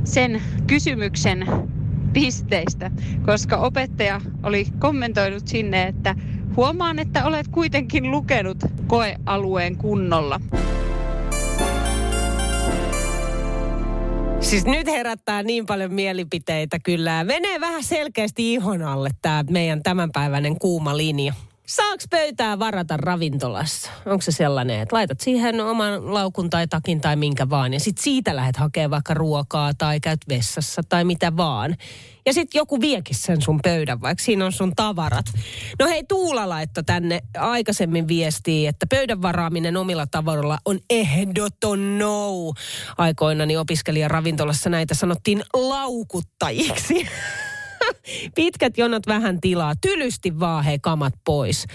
sen 0.04 0.42
kysymyksen 0.66 1.46
pisteistä, 2.12 2.90
koska 3.26 3.56
opettaja 3.56 4.20
oli 4.42 4.66
kommentoinut 4.78 5.48
sinne, 5.48 5.82
että 5.82 6.14
huomaan, 6.56 6.98
että 6.98 7.24
olet 7.24 7.48
kuitenkin 7.48 8.10
lukenut 8.10 8.58
koealueen 8.86 9.76
kunnolla. 9.76 10.40
Siis 14.40 14.64
nyt 14.64 14.86
herättää 14.86 15.42
niin 15.42 15.66
paljon 15.66 15.94
mielipiteitä 15.94 16.78
kyllä. 16.78 17.24
Menee 17.24 17.60
vähän 17.60 17.82
selkeästi 17.82 18.52
ihon 18.52 18.82
alle 18.82 19.10
tämä 19.22 19.44
meidän 19.50 19.82
tämänpäiväinen 19.82 20.58
kuuma 20.58 20.96
linja. 20.96 21.34
Saaks 21.66 22.04
pöytää 22.10 22.58
varata 22.58 22.96
ravintolassa? 22.96 23.90
Onko 24.06 24.22
se 24.22 24.32
sellainen, 24.32 24.80
että 24.80 24.96
laitat 24.96 25.20
siihen 25.20 25.60
oman 25.60 26.14
laukun 26.14 26.50
tai 26.50 26.68
takin 26.68 27.00
tai 27.00 27.16
minkä 27.16 27.50
vaan 27.50 27.72
ja 27.72 27.80
sit 27.80 27.98
siitä 27.98 28.36
lähdet 28.36 28.56
hakemaan 28.56 28.90
vaikka 28.90 29.14
ruokaa 29.14 29.74
tai 29.74 30.00
käyt 30.00 30.20
vessassa 30.28 30.82
tai 30.88 31.04
mitä 31.04 31.36
vaan. 31.36 31.76
Ja 32.26 32.32
sitten 32.32 32.58
joku 32.58 32.80
viekin 32.80 33.16
sen 33.16 33.42
sun 33.42 33.60
pöydän, 33.62 34.00
vaikka 34.00 34.24
siinä 34.24 34.46
on 34.46 34.52
sun 34.52 34.72
tavarat. 34.76 35.26
No 35.78 35.86
hei, 35.86 36.04
Tuula 36.04 36.48
laitto 36.48 36.82
tänne 36.82 37.20
aikaisemmin 37.38 38.08
viestiä, 38.08 38.70
että 38.70 38.86
pöydän 38.90 39.22
varaaminen 39.22 39.76
omilla 39.76 40.06
tavaroilla 40.06 40.58
on 40.64 40.78
ehdoton 40.90 41.98
no. 41.98 42.52
Aikoinani 42.98 43.56
opiskelija 43.56 44.08
ravintolassa 44.08 44.70
näitä 44.70 44.94
sanottiin 44.94 45.42
laukuttajiksi. 45.54 47.08
Pitkät 48.34 48.78
jonot 48.78 49.06
vähän 49.06 49.40
tilaa. 49.40 49.72
Tylysti 49.80 50.40
vaan 50.40 50.64
he 50.64 50.78
kamat 50.78 51.14
pois. 51.24 51.66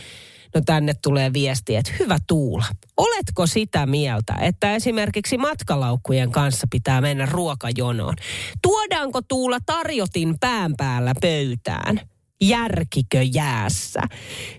No 0.56 0.62
tänne 0.66 0.94
tulee 1.04 1.34
viesti, 1.34 1.76
että 1.76 1.92
hyvä 2.00 2.18
Tuula, 2.28 2.66
oletko 2.98 3.48
sitä 3.48 3.86
mieltä, 3.86 4.34
että 4.42 4.76
esimerkiksi 4.76 5.38
matkalaukkujen 5.38 6.32
kanssa 6.32 6.68
pitää 6.72 7.02
mennä 7.02 7.26
ruokajonoon? 7.26 8.14
Tuodaanko 8.62 9.22
Tuula 9.22 9.58
tarjotin 9.66 10.36
pään 10.40 10.74
päällä 10.78 11.14
pöytään? 11.22 12.02
Järkikö 12.42 13.22
jäässä. 13.34 14.02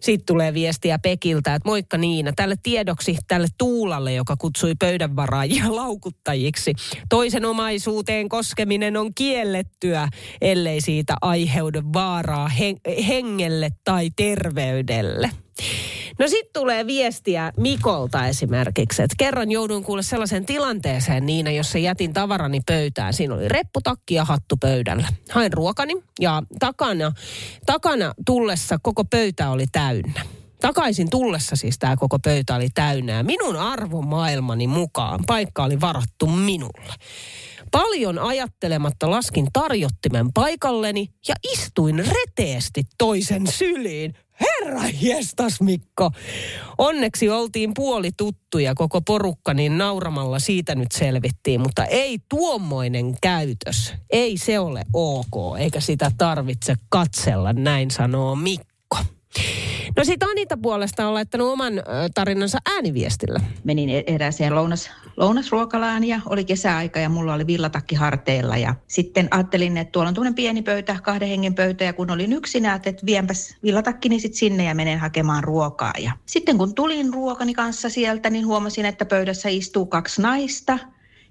Sitten 0.01 0.27
tulee 0.27 0.55
viestiä 0.55 0.99
Pekiltä, 0.99 1.55
että 1.55 1.69
moikka 1.69 1.99
Niina, 1.99 2.33
tälle 2.37 2.55
tiedoksi 2.63 3.17
tälle 3.29 3.47
Tuulalle, 3.59 4.13
joka 4.13 4.37
kutsui 4.37 4.75
pöydänvaraajia 4.79 5.77
laukuttajiksi. 5.77 6.73
Toisen 7.09 7.45
omaisuuteen 7.45 8.29
koskeminen 8.29 8.97
on 8.97 9.15
kiellettyä, 9.15 10.09
ellei 10.41 10.81
siitä 10.81 11.15
aiheudu 11.23 11.81
vaaraa 11.93 12.51
hengelle 13.09 13.71
tai 13.85 14.11
terveydelle. 14.17 15.31
No 16.19 16.29
sitten 16.29 16.53
tulee 16.53 16.87
viestiä 16.87 17.53
Mikolta 17.57 18.27
esimerkiksi, 18.27 19.03
että 19.03 19.15
kerran 19.19 19.51
jouduin 19.51 19.85
kuulla 19.85 20.03
sellaisen 20.03 20.47
tilanteeseen 20.47 21.27
Niina, 21.27 21.51
jossa 21.51 21.79
jätin 21.79 22.13
tavarani 22.13 22.61
pöytään. 22.67 23.13
Siinä 23.13 23.35
oli 23.35 23.49
repputakki 23.49 24.15
ja 24.15 24.25
hattu 24.25 24.57
pöydällä. 24.57 25.09
Hain 25.31 25.53
ruokani 25.53 25.95
ja 26.21 26.43
takana, 26.59 27.13
takana 27.67 28.15
tullessa 28.27 28.79
koko 28.83 29.05
pöytä 29.05 29.51
oli 29.51 29.65
täynnä. 29.73 30.21
Takaisin 30.61 31.11
tullessa 31.11 31.57
siis 31.57 31.79
tämä 31.79 31.97
koko 31.97 32.19
pöytä 32.19 32.55
oli 32.55 32.69
täynnä 32.75 33.13
ja 33.13 33.23
minun 33.23 33.57
arvomaailmani 33.57 34.67
mukaan 34.67 35.21
paikka 35.27 35.65
oli 35.65 35.81
varattu 35.81 36.27
minulle. 36.27 36.95
Paljon 37.71 38.19
ajattelematta 38.19 39.11
laskin 39.11 39.47
tarjottimen 39.53 40.33
paikalleni 40.33 41.09
ja 41.29 41.35
istuin 41.53 42.05
reteesti 42.07 42.83
toisen 42.99 43.47
syliin. 43.47 44.15
Herra 44.41 44.83
jestas 45.01 45.61
Mikko. 45.61 46.11
Onneksi 46.79 47.29
oltiin 47.29 47.75
puoli 47.75 48.11
tuttuja 48.17 48.75
koko 48.75 49.01
porukka, 49.01 49.55
niin 49.55 49.79
nauramalla 49.79 50.39
siitä 50.39 50.75
nyt 50.75 50.93
selvittiin. 50.93 51.61
Mutta 51.61 51.85
ei 51.85 52.19
tuommoinen 52.29 53.17
käytös, 53.23 53.95
ei 54.11 54.37
se 54.37 54.59
ole 54.59 54.83
ok, 54.93 55.59
eikä 55.59 55.81
sitä 55.81 56.11
tarvitse 56.19 56.75
katsella, 56.89 57.53
näin 57.53 57.91
sanoo 57.91 58.37
Mikko. 58.37 58.68
No 59.97 60.05
sitten 60.05 60.29
Anita 60.29 60.57
puolesta 60.57 61.09
on 61.09 61.15
laittanut 61.15 61.53
oman 61.53 61.73
tarinansa 62.15 62.59
ääniviestillä. 62.75 63.41
Menin 63.65 63.91
e- 63.91 64.05
erääseen 64.07 64.55
lounas, 64.55 64.91
lounasruokalaan 65.17 66.05
ja 66.05 66.21
oli 66.27 66.45
kesäaika 66.45 67.01
ja 67.01 67.09
mulla 67.09 67.35
oli 67.35 67.47
villatakki 67.47 67.95
harteilla. 67.95 68.57
Ja 68.57 68.75
sitten 68.89 69.29
ajattelin, 69.31 69.77
että 69.77 69.93
tuolla 69.93 70.09
on 70.09 70.15
tuollainen 70.15 70.35
pieni 70.35 70.63
pöytä, 70.63 70.97
kahden 71.03 71.29
hengen 71.29 71.55
pöytä 71.55 71.85
ja 71.85 71.93
kun 71.93 72.11
olin 72.11 72.33
yksin, 72.33 72.67
että 72.67 73.07
vienpäs 73.07 73.57
villatakkini 73.63 74.21
sitten 74.21 74.39
sinne 74.39 74.65
ja 74.65 74.75
menen 74.75 74.99
hakemaan 74.99 75.45
ruokaa. 75.45 75.93
Ja 75.99 76.13
sitten 76.27 76.59
kun 76.59 76.75
tulin 76.75 77.15
ruokani 77.15 77.55
kanssa 77.55 77.91
sieltä, 77.91 78.31
niin 78.31 78.47
huomasin, 78.47 78.87
että 78.87 79.05
pöydässä 79.05 79.49
istuu 79.49 79.87
kaksi 79.87 80.23
naista, 80.23 80.79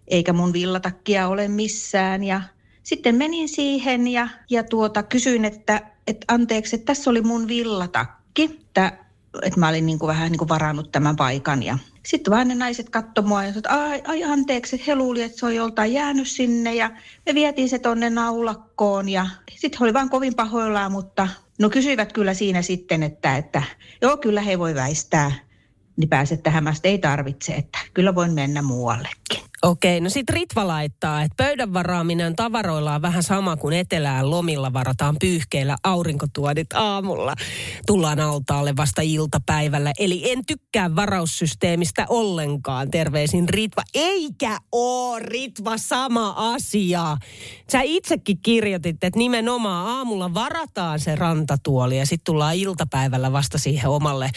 eikä 0.07 0.33
mun 0.33 0.53
villatakkia 0.53 1.27
ole 1.27 1.47
missään. 1.47 2.23
Ja 2.23 2.41
sitten 2.83 3.15
menin 3.15 3.49
siihen 3.49 4.07
ja, 4.07 4.27
ja 4.49 4.63
tuota, 4.63 5.03
kysyin, 5.03 5.45
että, 5.45 5.96
että 6.08 6.26
anteeksi, 6.34 6.76
että 6.76 6.86
tässä 6.86 7.10
oli 7.10 7.22
mun 7.22 7.48
villatakki 7.48 8.28
että, 8.43 8.98
että 9.43 9.60
mä 9.60 9.70
olin 9.70 9.86
niin 9.86 10.00
kuin 10.00 10.08
vähän 10.08 10.32
niin 10.32 10.39
kuin 10.39 10.50
varannut 10.50 10.91
tämän 10.91 11.15
paikan. 11.15 11.63
Ja 11.63 11.78
sitten 12.06 12.32
vaan 12.32 12.48
ne 12.48 12.56
naiset 12.56 12.89
katsoivat 12.89 13.30
mua 13.30 13.43
ja 13.43 13.54
sanoivat, 13.54 13.65
että 13.65 13.84
ai, 13.84 14.02
ai 14.08 14.24
anteeksi, 14.24 14.84
he 14.88 14.96
luulivat, 14.96 15.26
että 15.26 15.39
se 15.39 15.46
on 15.46 15.56
joltain 15.56 15.93
jäänyt 15.93 16.28
sinne. 16.28 16.76
Ja 16.76 16.91
me 17.26 17.34
vietiin 17.34 17.70
se 17.70 17.80
tonne 17.80 18.10
naulakkoon 18.10 19.10
ja 19.10 19.28
sitten 19.56 19.84
oli 19.84 19.93
vaan 19.93 20.10
kovin 20.10 20.36
pahoillaan, 20.36 20.91
mutta 20.91 21.28
no 21.60 21.70
kysyivät 21.70 22.13
kyllä 22.13 22.34
siinä 22.34 22.62
sitten, 22.62 23.04
että, 23.04 23.38
että 23.38 23.63
joo 24.02 24.17
kyllä 24.17 24.41
he 24.41 24.60
voi 24.60 24.76
väistää 24.76 25.32
niin 25.98 26.10
pääset 26.10 26.43
tähän, 26.43 26.63
mä 26.63 26.74
ei 26.84 26.98
tarvitse, 26.98 27.54
että 27.54 27.80
kyllä 27.93 28.15
voin 28.15 28.34
mennä 28.34 28.62
muuallekin. 28.62 29.41
Okei, 29.63 30.02
no 30.02 30.10
sit 30.10 30.30
Ritva 30.30 30.67
laittaa, 30.67 31.22
että 31.22 31.43
pöydän 31.43 31.74
varaaminen 31.74 32.36
tavaroilla 32.36 32.96
on 32.96 33.02
vähän 33.02 33.24
sama 33.24 33.58
kuin 33.58 33.78
etelään 33.78 34.32
lomilla 34.32 34.74
varataan 34.74 35.15
pyyhkeillä 35.20 35.78
aurinkotuodit 35.84 36.74
aamulla. 36.74 37.36
Tullaan 37.88 38.20
altaalle 38.20 38.76
vasta 38.78 39.02
iltapäivällä, 39.02 39.91
eli 40.00 40.32
en 40.32 40.46
tykkää 40.46 40.96
varaussysteemistä 40.96 42.06
ollenkaan. 42.10 42.91
Terveisin 42.91 43.50
Ritva. 43.50 43.84
Eikä 43.93 44.58
oo 44.72 45.20
Ritva 45.20 45.78
sama 45.78 46.34
asia. 46.38 47.17
Sä 47.72 47.82
itsekin 47.84 48.38
kirjoitit, 48.43 49.04
että 49.04 49.20
nimenomaan 49.20 49.88
aamulla 49.88 50.34
varataan 50.34 51.00
se 51.00 51.15
rantatuoli 51.15 51.98
ja 51.98 52.06
sitten 52.06 52.26
tullaan 52.26 52.56
iltapäivällä 52.56 53.32
vasta 53.32 53.58
siihen 53.58 53.89
omalle 53.89 54.30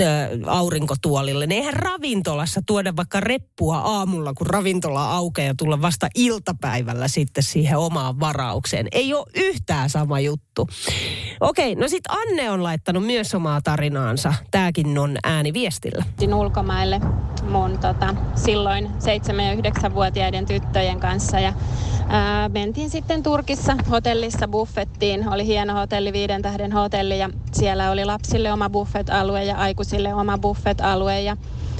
ö, 0.00 0.04
aurinkotuolille. 0.46 1.46
Ne 1.46 1.54
eihän 1.54 1.74
ravintolassa 1.74 2.60
tuoda 2.66 2.96
vaikka 2.96 3.20
reppua 3.20 3.78
aamulla, 3.78 4.34
kun 4.34 4.46
ravintola 4.64 5.10
aukeaa 5.10 5.46
ja 5.46 5.54
tulla 5.54 5.82
vasta 5.82 6.08
iltapäivällä 6.14 7.08
sitten 7.08 7.42
siihen 7.42 7.78
omaan 7.78 8.20
varaukseen. 8.20 8.86
Ei 8.92 9.14
ole 9.14 9.26
yhtään 9.34 9.90
sama 9.90 10.20
juttu. 10.20 10.68
Okei, 11.40 11.74
no 11.74 11.88
sitten 11.88 12.16
Anne 12.16 12.50
on 12.50 12.62
laittanut 12.62 13.06
myös 13.06 13.34
omaa 13.34 13.60
tarinaansa. 13.60 14.34
Tääkin 14.50 14.98
on 14.98 15.16
ääniviestillä. 15.24 16.04
Ulkomaille 16.34 17.00
mun 17.50 17.78
tota, 17.78 18.14
silloin 18.34 18.86
7- 18.86 18.88
ja 19.40 19.88
9-vuotiaiden 19.88 20.46
tyttöjen 20.46 21.00
kanssa 21.00 21.40
ja 21.40 21.52
ää, 22.08 22.48
mentiin 22.48 22.90
sitten 22.90 23.22
Turkissa 23.22 23.76
hotellissa 23.90 24.48
buffettiin. 24.48 25.28
Oli 25.28 25.46
hieno 25.46 25.74
hotelli, 25.74 26.12
viiden 26.12 26.42
tähden 26.42 26.72
hotelli 26.72 27.18
ja 27.18 27.30
siellä 27.52 27.90
oli 27.90 28.04
lapsille 28.04 28.52
oma 28.52 28.70
buffet-alue 28.70 29.44
ja 29.44 29.56
aikuisille 29.56 30.14
oma 30.14 30.38
buffet-alue 30.38 31.20
ja 31.20 31.36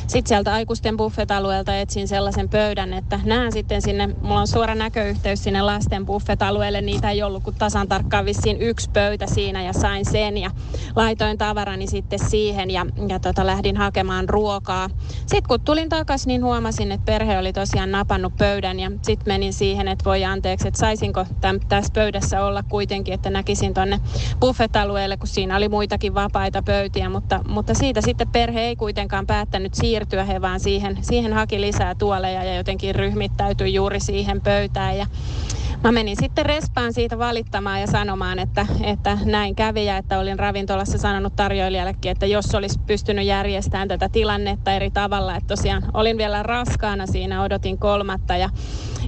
sitten 0.07 0.29
sieltä 0.29 0.53
aikuisten 0.53 0.97
buffet-alueelta 0.97 1.77
etsin 1.77 2.09
sellaisen 2.09 2.49
pöydän, 2.49 2.93
että 2.93 3.21
näen 3.25 3.53
sitten 3.53 3.83
sinne, 3.83 4.07
mulla 4.23 4.41
on 4.41 4.47
suora 4.47 4.75
näköyhteys 4.75 5.45
sinne 5.45 5.63
lasten 5.63 6.07
buffet-alueelle, 6.07 6.81
niitä 6.81 7.11
ei 7.11 7.23
ollut 7.23 7.43
kuin 7.43 7.57
tasan 7.59 7.89
tarkkaan 7.89 8.25
vissiin 8.25 8.63
yksi 8.63 8.91
pöytä 8.91 9.27
siinä 9.27 9.63
ja 9.63 9.73
sain 9.73 10.05
sen 10.05 10.39
ja 10.39 10.51
laitoin 10.97 11.39
tavarani 11.39 11.87
sitten 11.87 12.19
siihen 12.19 12.71
ja, 12.71 12.87
ja 13.09 13.21
tota, 13.21 13.47
lähdin 13.47 13.77
hakemaan 13.77 14.29
ruokaa. 14.29 14.91
Sitten 15.09 15.49
kun 15.49 15.61
tulin 15.61 15.89
takaisin, 15.89 16.29
niin 16.29 16.45
huomasin, 16.45 16.93
että 16.93 17.05
perhe 17.05 17.39
oli 17.39 17.53
tosiaan 17.53 17.91
napannut 17.91 18.37
pöydän 18.37 18.81
ja 18.81 18.91
sitten 19.03 19.33
menin 19.35 19.53
siihen, 19.53 19.89
että 19.89 20.05
voi 20.05 20.25
anteeksi, 20.25 20.69
että 20.69 20.81
saisinko 20.81 21.27
täm, 21.41 21.61
tässä 21.69 21.93
pöydässä 21.95 22.45
olla 22.45 22.63
kuitenkin, 22.63 23.15
että 23.15 23.31
näkisin 23.31 23.75
tonne 23.75 24.01
buffet-alueelle, 24.41 25.17
kun 25.17 25.29
siinä 25.29 25.57
oli 25.57 25.69
muitakin 25.69 26.15
vapaita 26.15 26.63
pöytiä, 26.63 27.09
mutta, 27.09 27.41
mutta 27.49 27.75
siitä 27.75 28.01
sitten 28.01 28.29
perhe 28.29 28.61
ei 28.61 28.77
kuitenkaan 28.77 29.27
päättänyt 29.27 29.75
siirtyä, 29.75 29.94
he 30.29 30.41
vaan 30.41 30.61
siihen, 30.61 30.99
siihen 31.01 31.33
haki 31.33 31.61
lisää 31.61 31.95
tuoleja 31.95 32.45
ja 32.45 32.55
jotenkin 32.55 32.95
ryhmittäytyi 32.95 33.75
juuri 33.75 34.01
siihen 34.01 34.41
pöytään. 34.41 34.99
Ja 34.99 35.07
Mä 35.85 35.93
menin 35.93 36.17
sitten 36.21 36.47
respaan 36.47 36.93
siitä 36.93 37.19
valittamaan 37.19 37.81
ja 37.81 37.87
sanomaan, 37.87 38.39
että, 38.39 38.67
että 38.83 39.19
näin 39.25 39.55
kävi 39.55 39.87
ja 39.87 39.97
että 39.97 40.19
olin 40.19 40.39
ravintolassa 40.39 40.99
sanonut 40.99 41.37
tarjoilijallekin, 41.37 42.11
että 42.11 42.27
jos 42.27 42.55
olisi 42.55 42.81
pystynyt 42.87 43.27
järjestämään 43.27 43.89
tätä 43.89 44.09
tilannetta 44.09 44.73
eri 44.73 44.91
tavalla, 44.91 45.37
että 45.37 45.57
tosiaan 45.57 45.83
olin 45.95 46.19
vielä 46.19 46.43
raskaana 46.43 47.07
siinä, 47.07 47.43
odotin 47.43 47.79
kolmatta 47.79 48.37
ja 48.37 48.51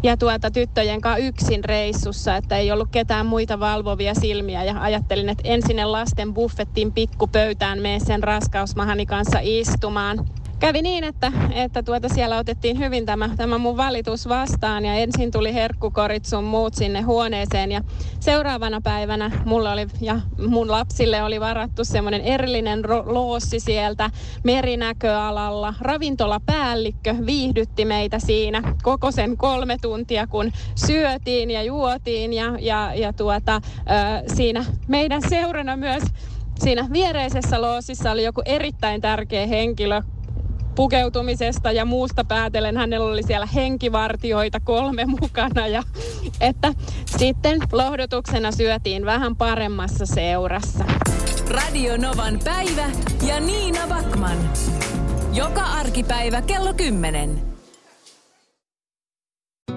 ja 0.03 0.16
tuota 0.16 0.51
tyttöjen 0.51 1.01
kanssa 1.01 1.27
yksin 1.27 1.64
reissussa, 1.64 2.37
että 2.37 2.57
ei 2.57 2.72
ollut 2.72 2.88
ketään 2.92 3.27
muita 3.27 3.61
valvovia 3.61 4.14
silmiä 4.14 4.64
ja 4.64 4.81
ajattelin, 4.81 5.29
että 5.29 5.42
ensin 5.46 5.92
lasten 5.92 6.35
buffettiin 6.35 6.92
pikkupöytään 6.92 7.83
mene 7.83 7.99
sen 7.99 8.22
raskausmahani 8.22 9.07
kanssa 9.07 9.38
istumaan 9.42 10.27
kävi 10.59 10.83
niin, 10.83 11.05
että, 11.05 11.33
että 11.51 11.83
tuota 11.83 12.09
siellä 12.09 12.38
otettiin 12.38 12.79
hyvin 12.79 13.07
tämä, 13.07 13.31
tämä 13.37 13.59
mun 13.59 13.77
valitus 13.77 14.29
vastaan 14.29 14.85
ja 14.85 14.95
ensin 14.95 15.31
tuli 15.31 15.55
herkkukorit 15.55 16.25
sun 16.25 16.45
muut 16.45 16.75
sinne 16.75 17.01
huoneeseen 17.01 17.73
ja 17.73 17.81
seuraavana 18.21 18.81
päivänä 18.81 19.31
mulla 19.45 19.73
oli 19.73 19.87
ja 20.01 20.21
mun 20.49 20.71
lapsille 20.71 21.23
oli 21.23 21.40
varattu 21.40 21.85
semmoinen 21.85 22.21
erillinen 22.21 22.85
ro- 22.85 23.05
loossi 23.07 23.61
sieltä 23.61 24.11
merinäköalalla. 24.45 25.75
Ravintolapäällikkö 25.81 27.14
viihdytti 27.27 27.85
meitä 27.85 28.19
siinä 28.19 28.62
koko 28.83 29.11
sen 29.11 29.37
kolme 29.37 29.77
tuntia, 29.83 30.27
kun 30.27 30.53
syötiin 30.87 31.51
ja 31.51 31.62
juotiin 31.62 32.33
ja, 32.33 32.59
ja, 32.61 32.95
ja 32.95 33.12
tuota, 33.12 33.61
ö, 33.77 34.35
siinä 34.35 34.64
meidän 34.88 35.23
seurana 35.29 35.77
myös 35.77 36.03
siinä 36.59 36.88
viereisessä 36.92 37.61
loosissa 37.61 38.11
oli 38.11 38.25
joku 38.25 38.42
erittäin 38.45 39.01
tärkeä 39.01 39.47
henkilö, 39.47 40.03
pukeutumisesta 40.76 41.72
ja 41.72 41.84
muusta 41.84 42.24
päätellen. 42.24 42.76
Hänellä 42.76 43.06
oli 43.06 43.22
siellä 43.22 43.46
henkivartioita 43.46 44.60
kolme 44.60 45.04
mukana 45.04 45.66
ja 45.66 45.82
että 46.40 46.74
sitten 47.18 47.60
lohdutuksena 47.72 48.52
syötiin 48.52 49.06
vähän 49.06 49.36
paremmassa 49.36 50.06
seurassa. 50.06 50.84
Radio 51.50 51.96
Novan 51.96 52.40
päivä 52.44 52.90
ja 53.26 53.40
Niina 53.40 53.86
Backman. 53.88 54.50
Joka 55.32 55.62
arkipäivä 55.62 56.42
kello 56.42 56.74
10. 56.74 57.42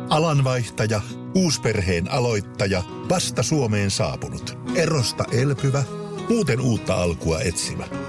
Alanvaihtaja, 0.09 1.01
uusperheen 1.35 2.11
aloittaja, 2.11 2.83
vasta 3.09 3.43
Suomeen 3.43 3.91
saapunut, 3.91 4.57
erosta 4.75 5.25
elpyvä, 5.31 5.83
muuten 6.29 6.61
uutta 6.61 6.95
alkua 6.95 7.39
etsimä. 7.41 8.08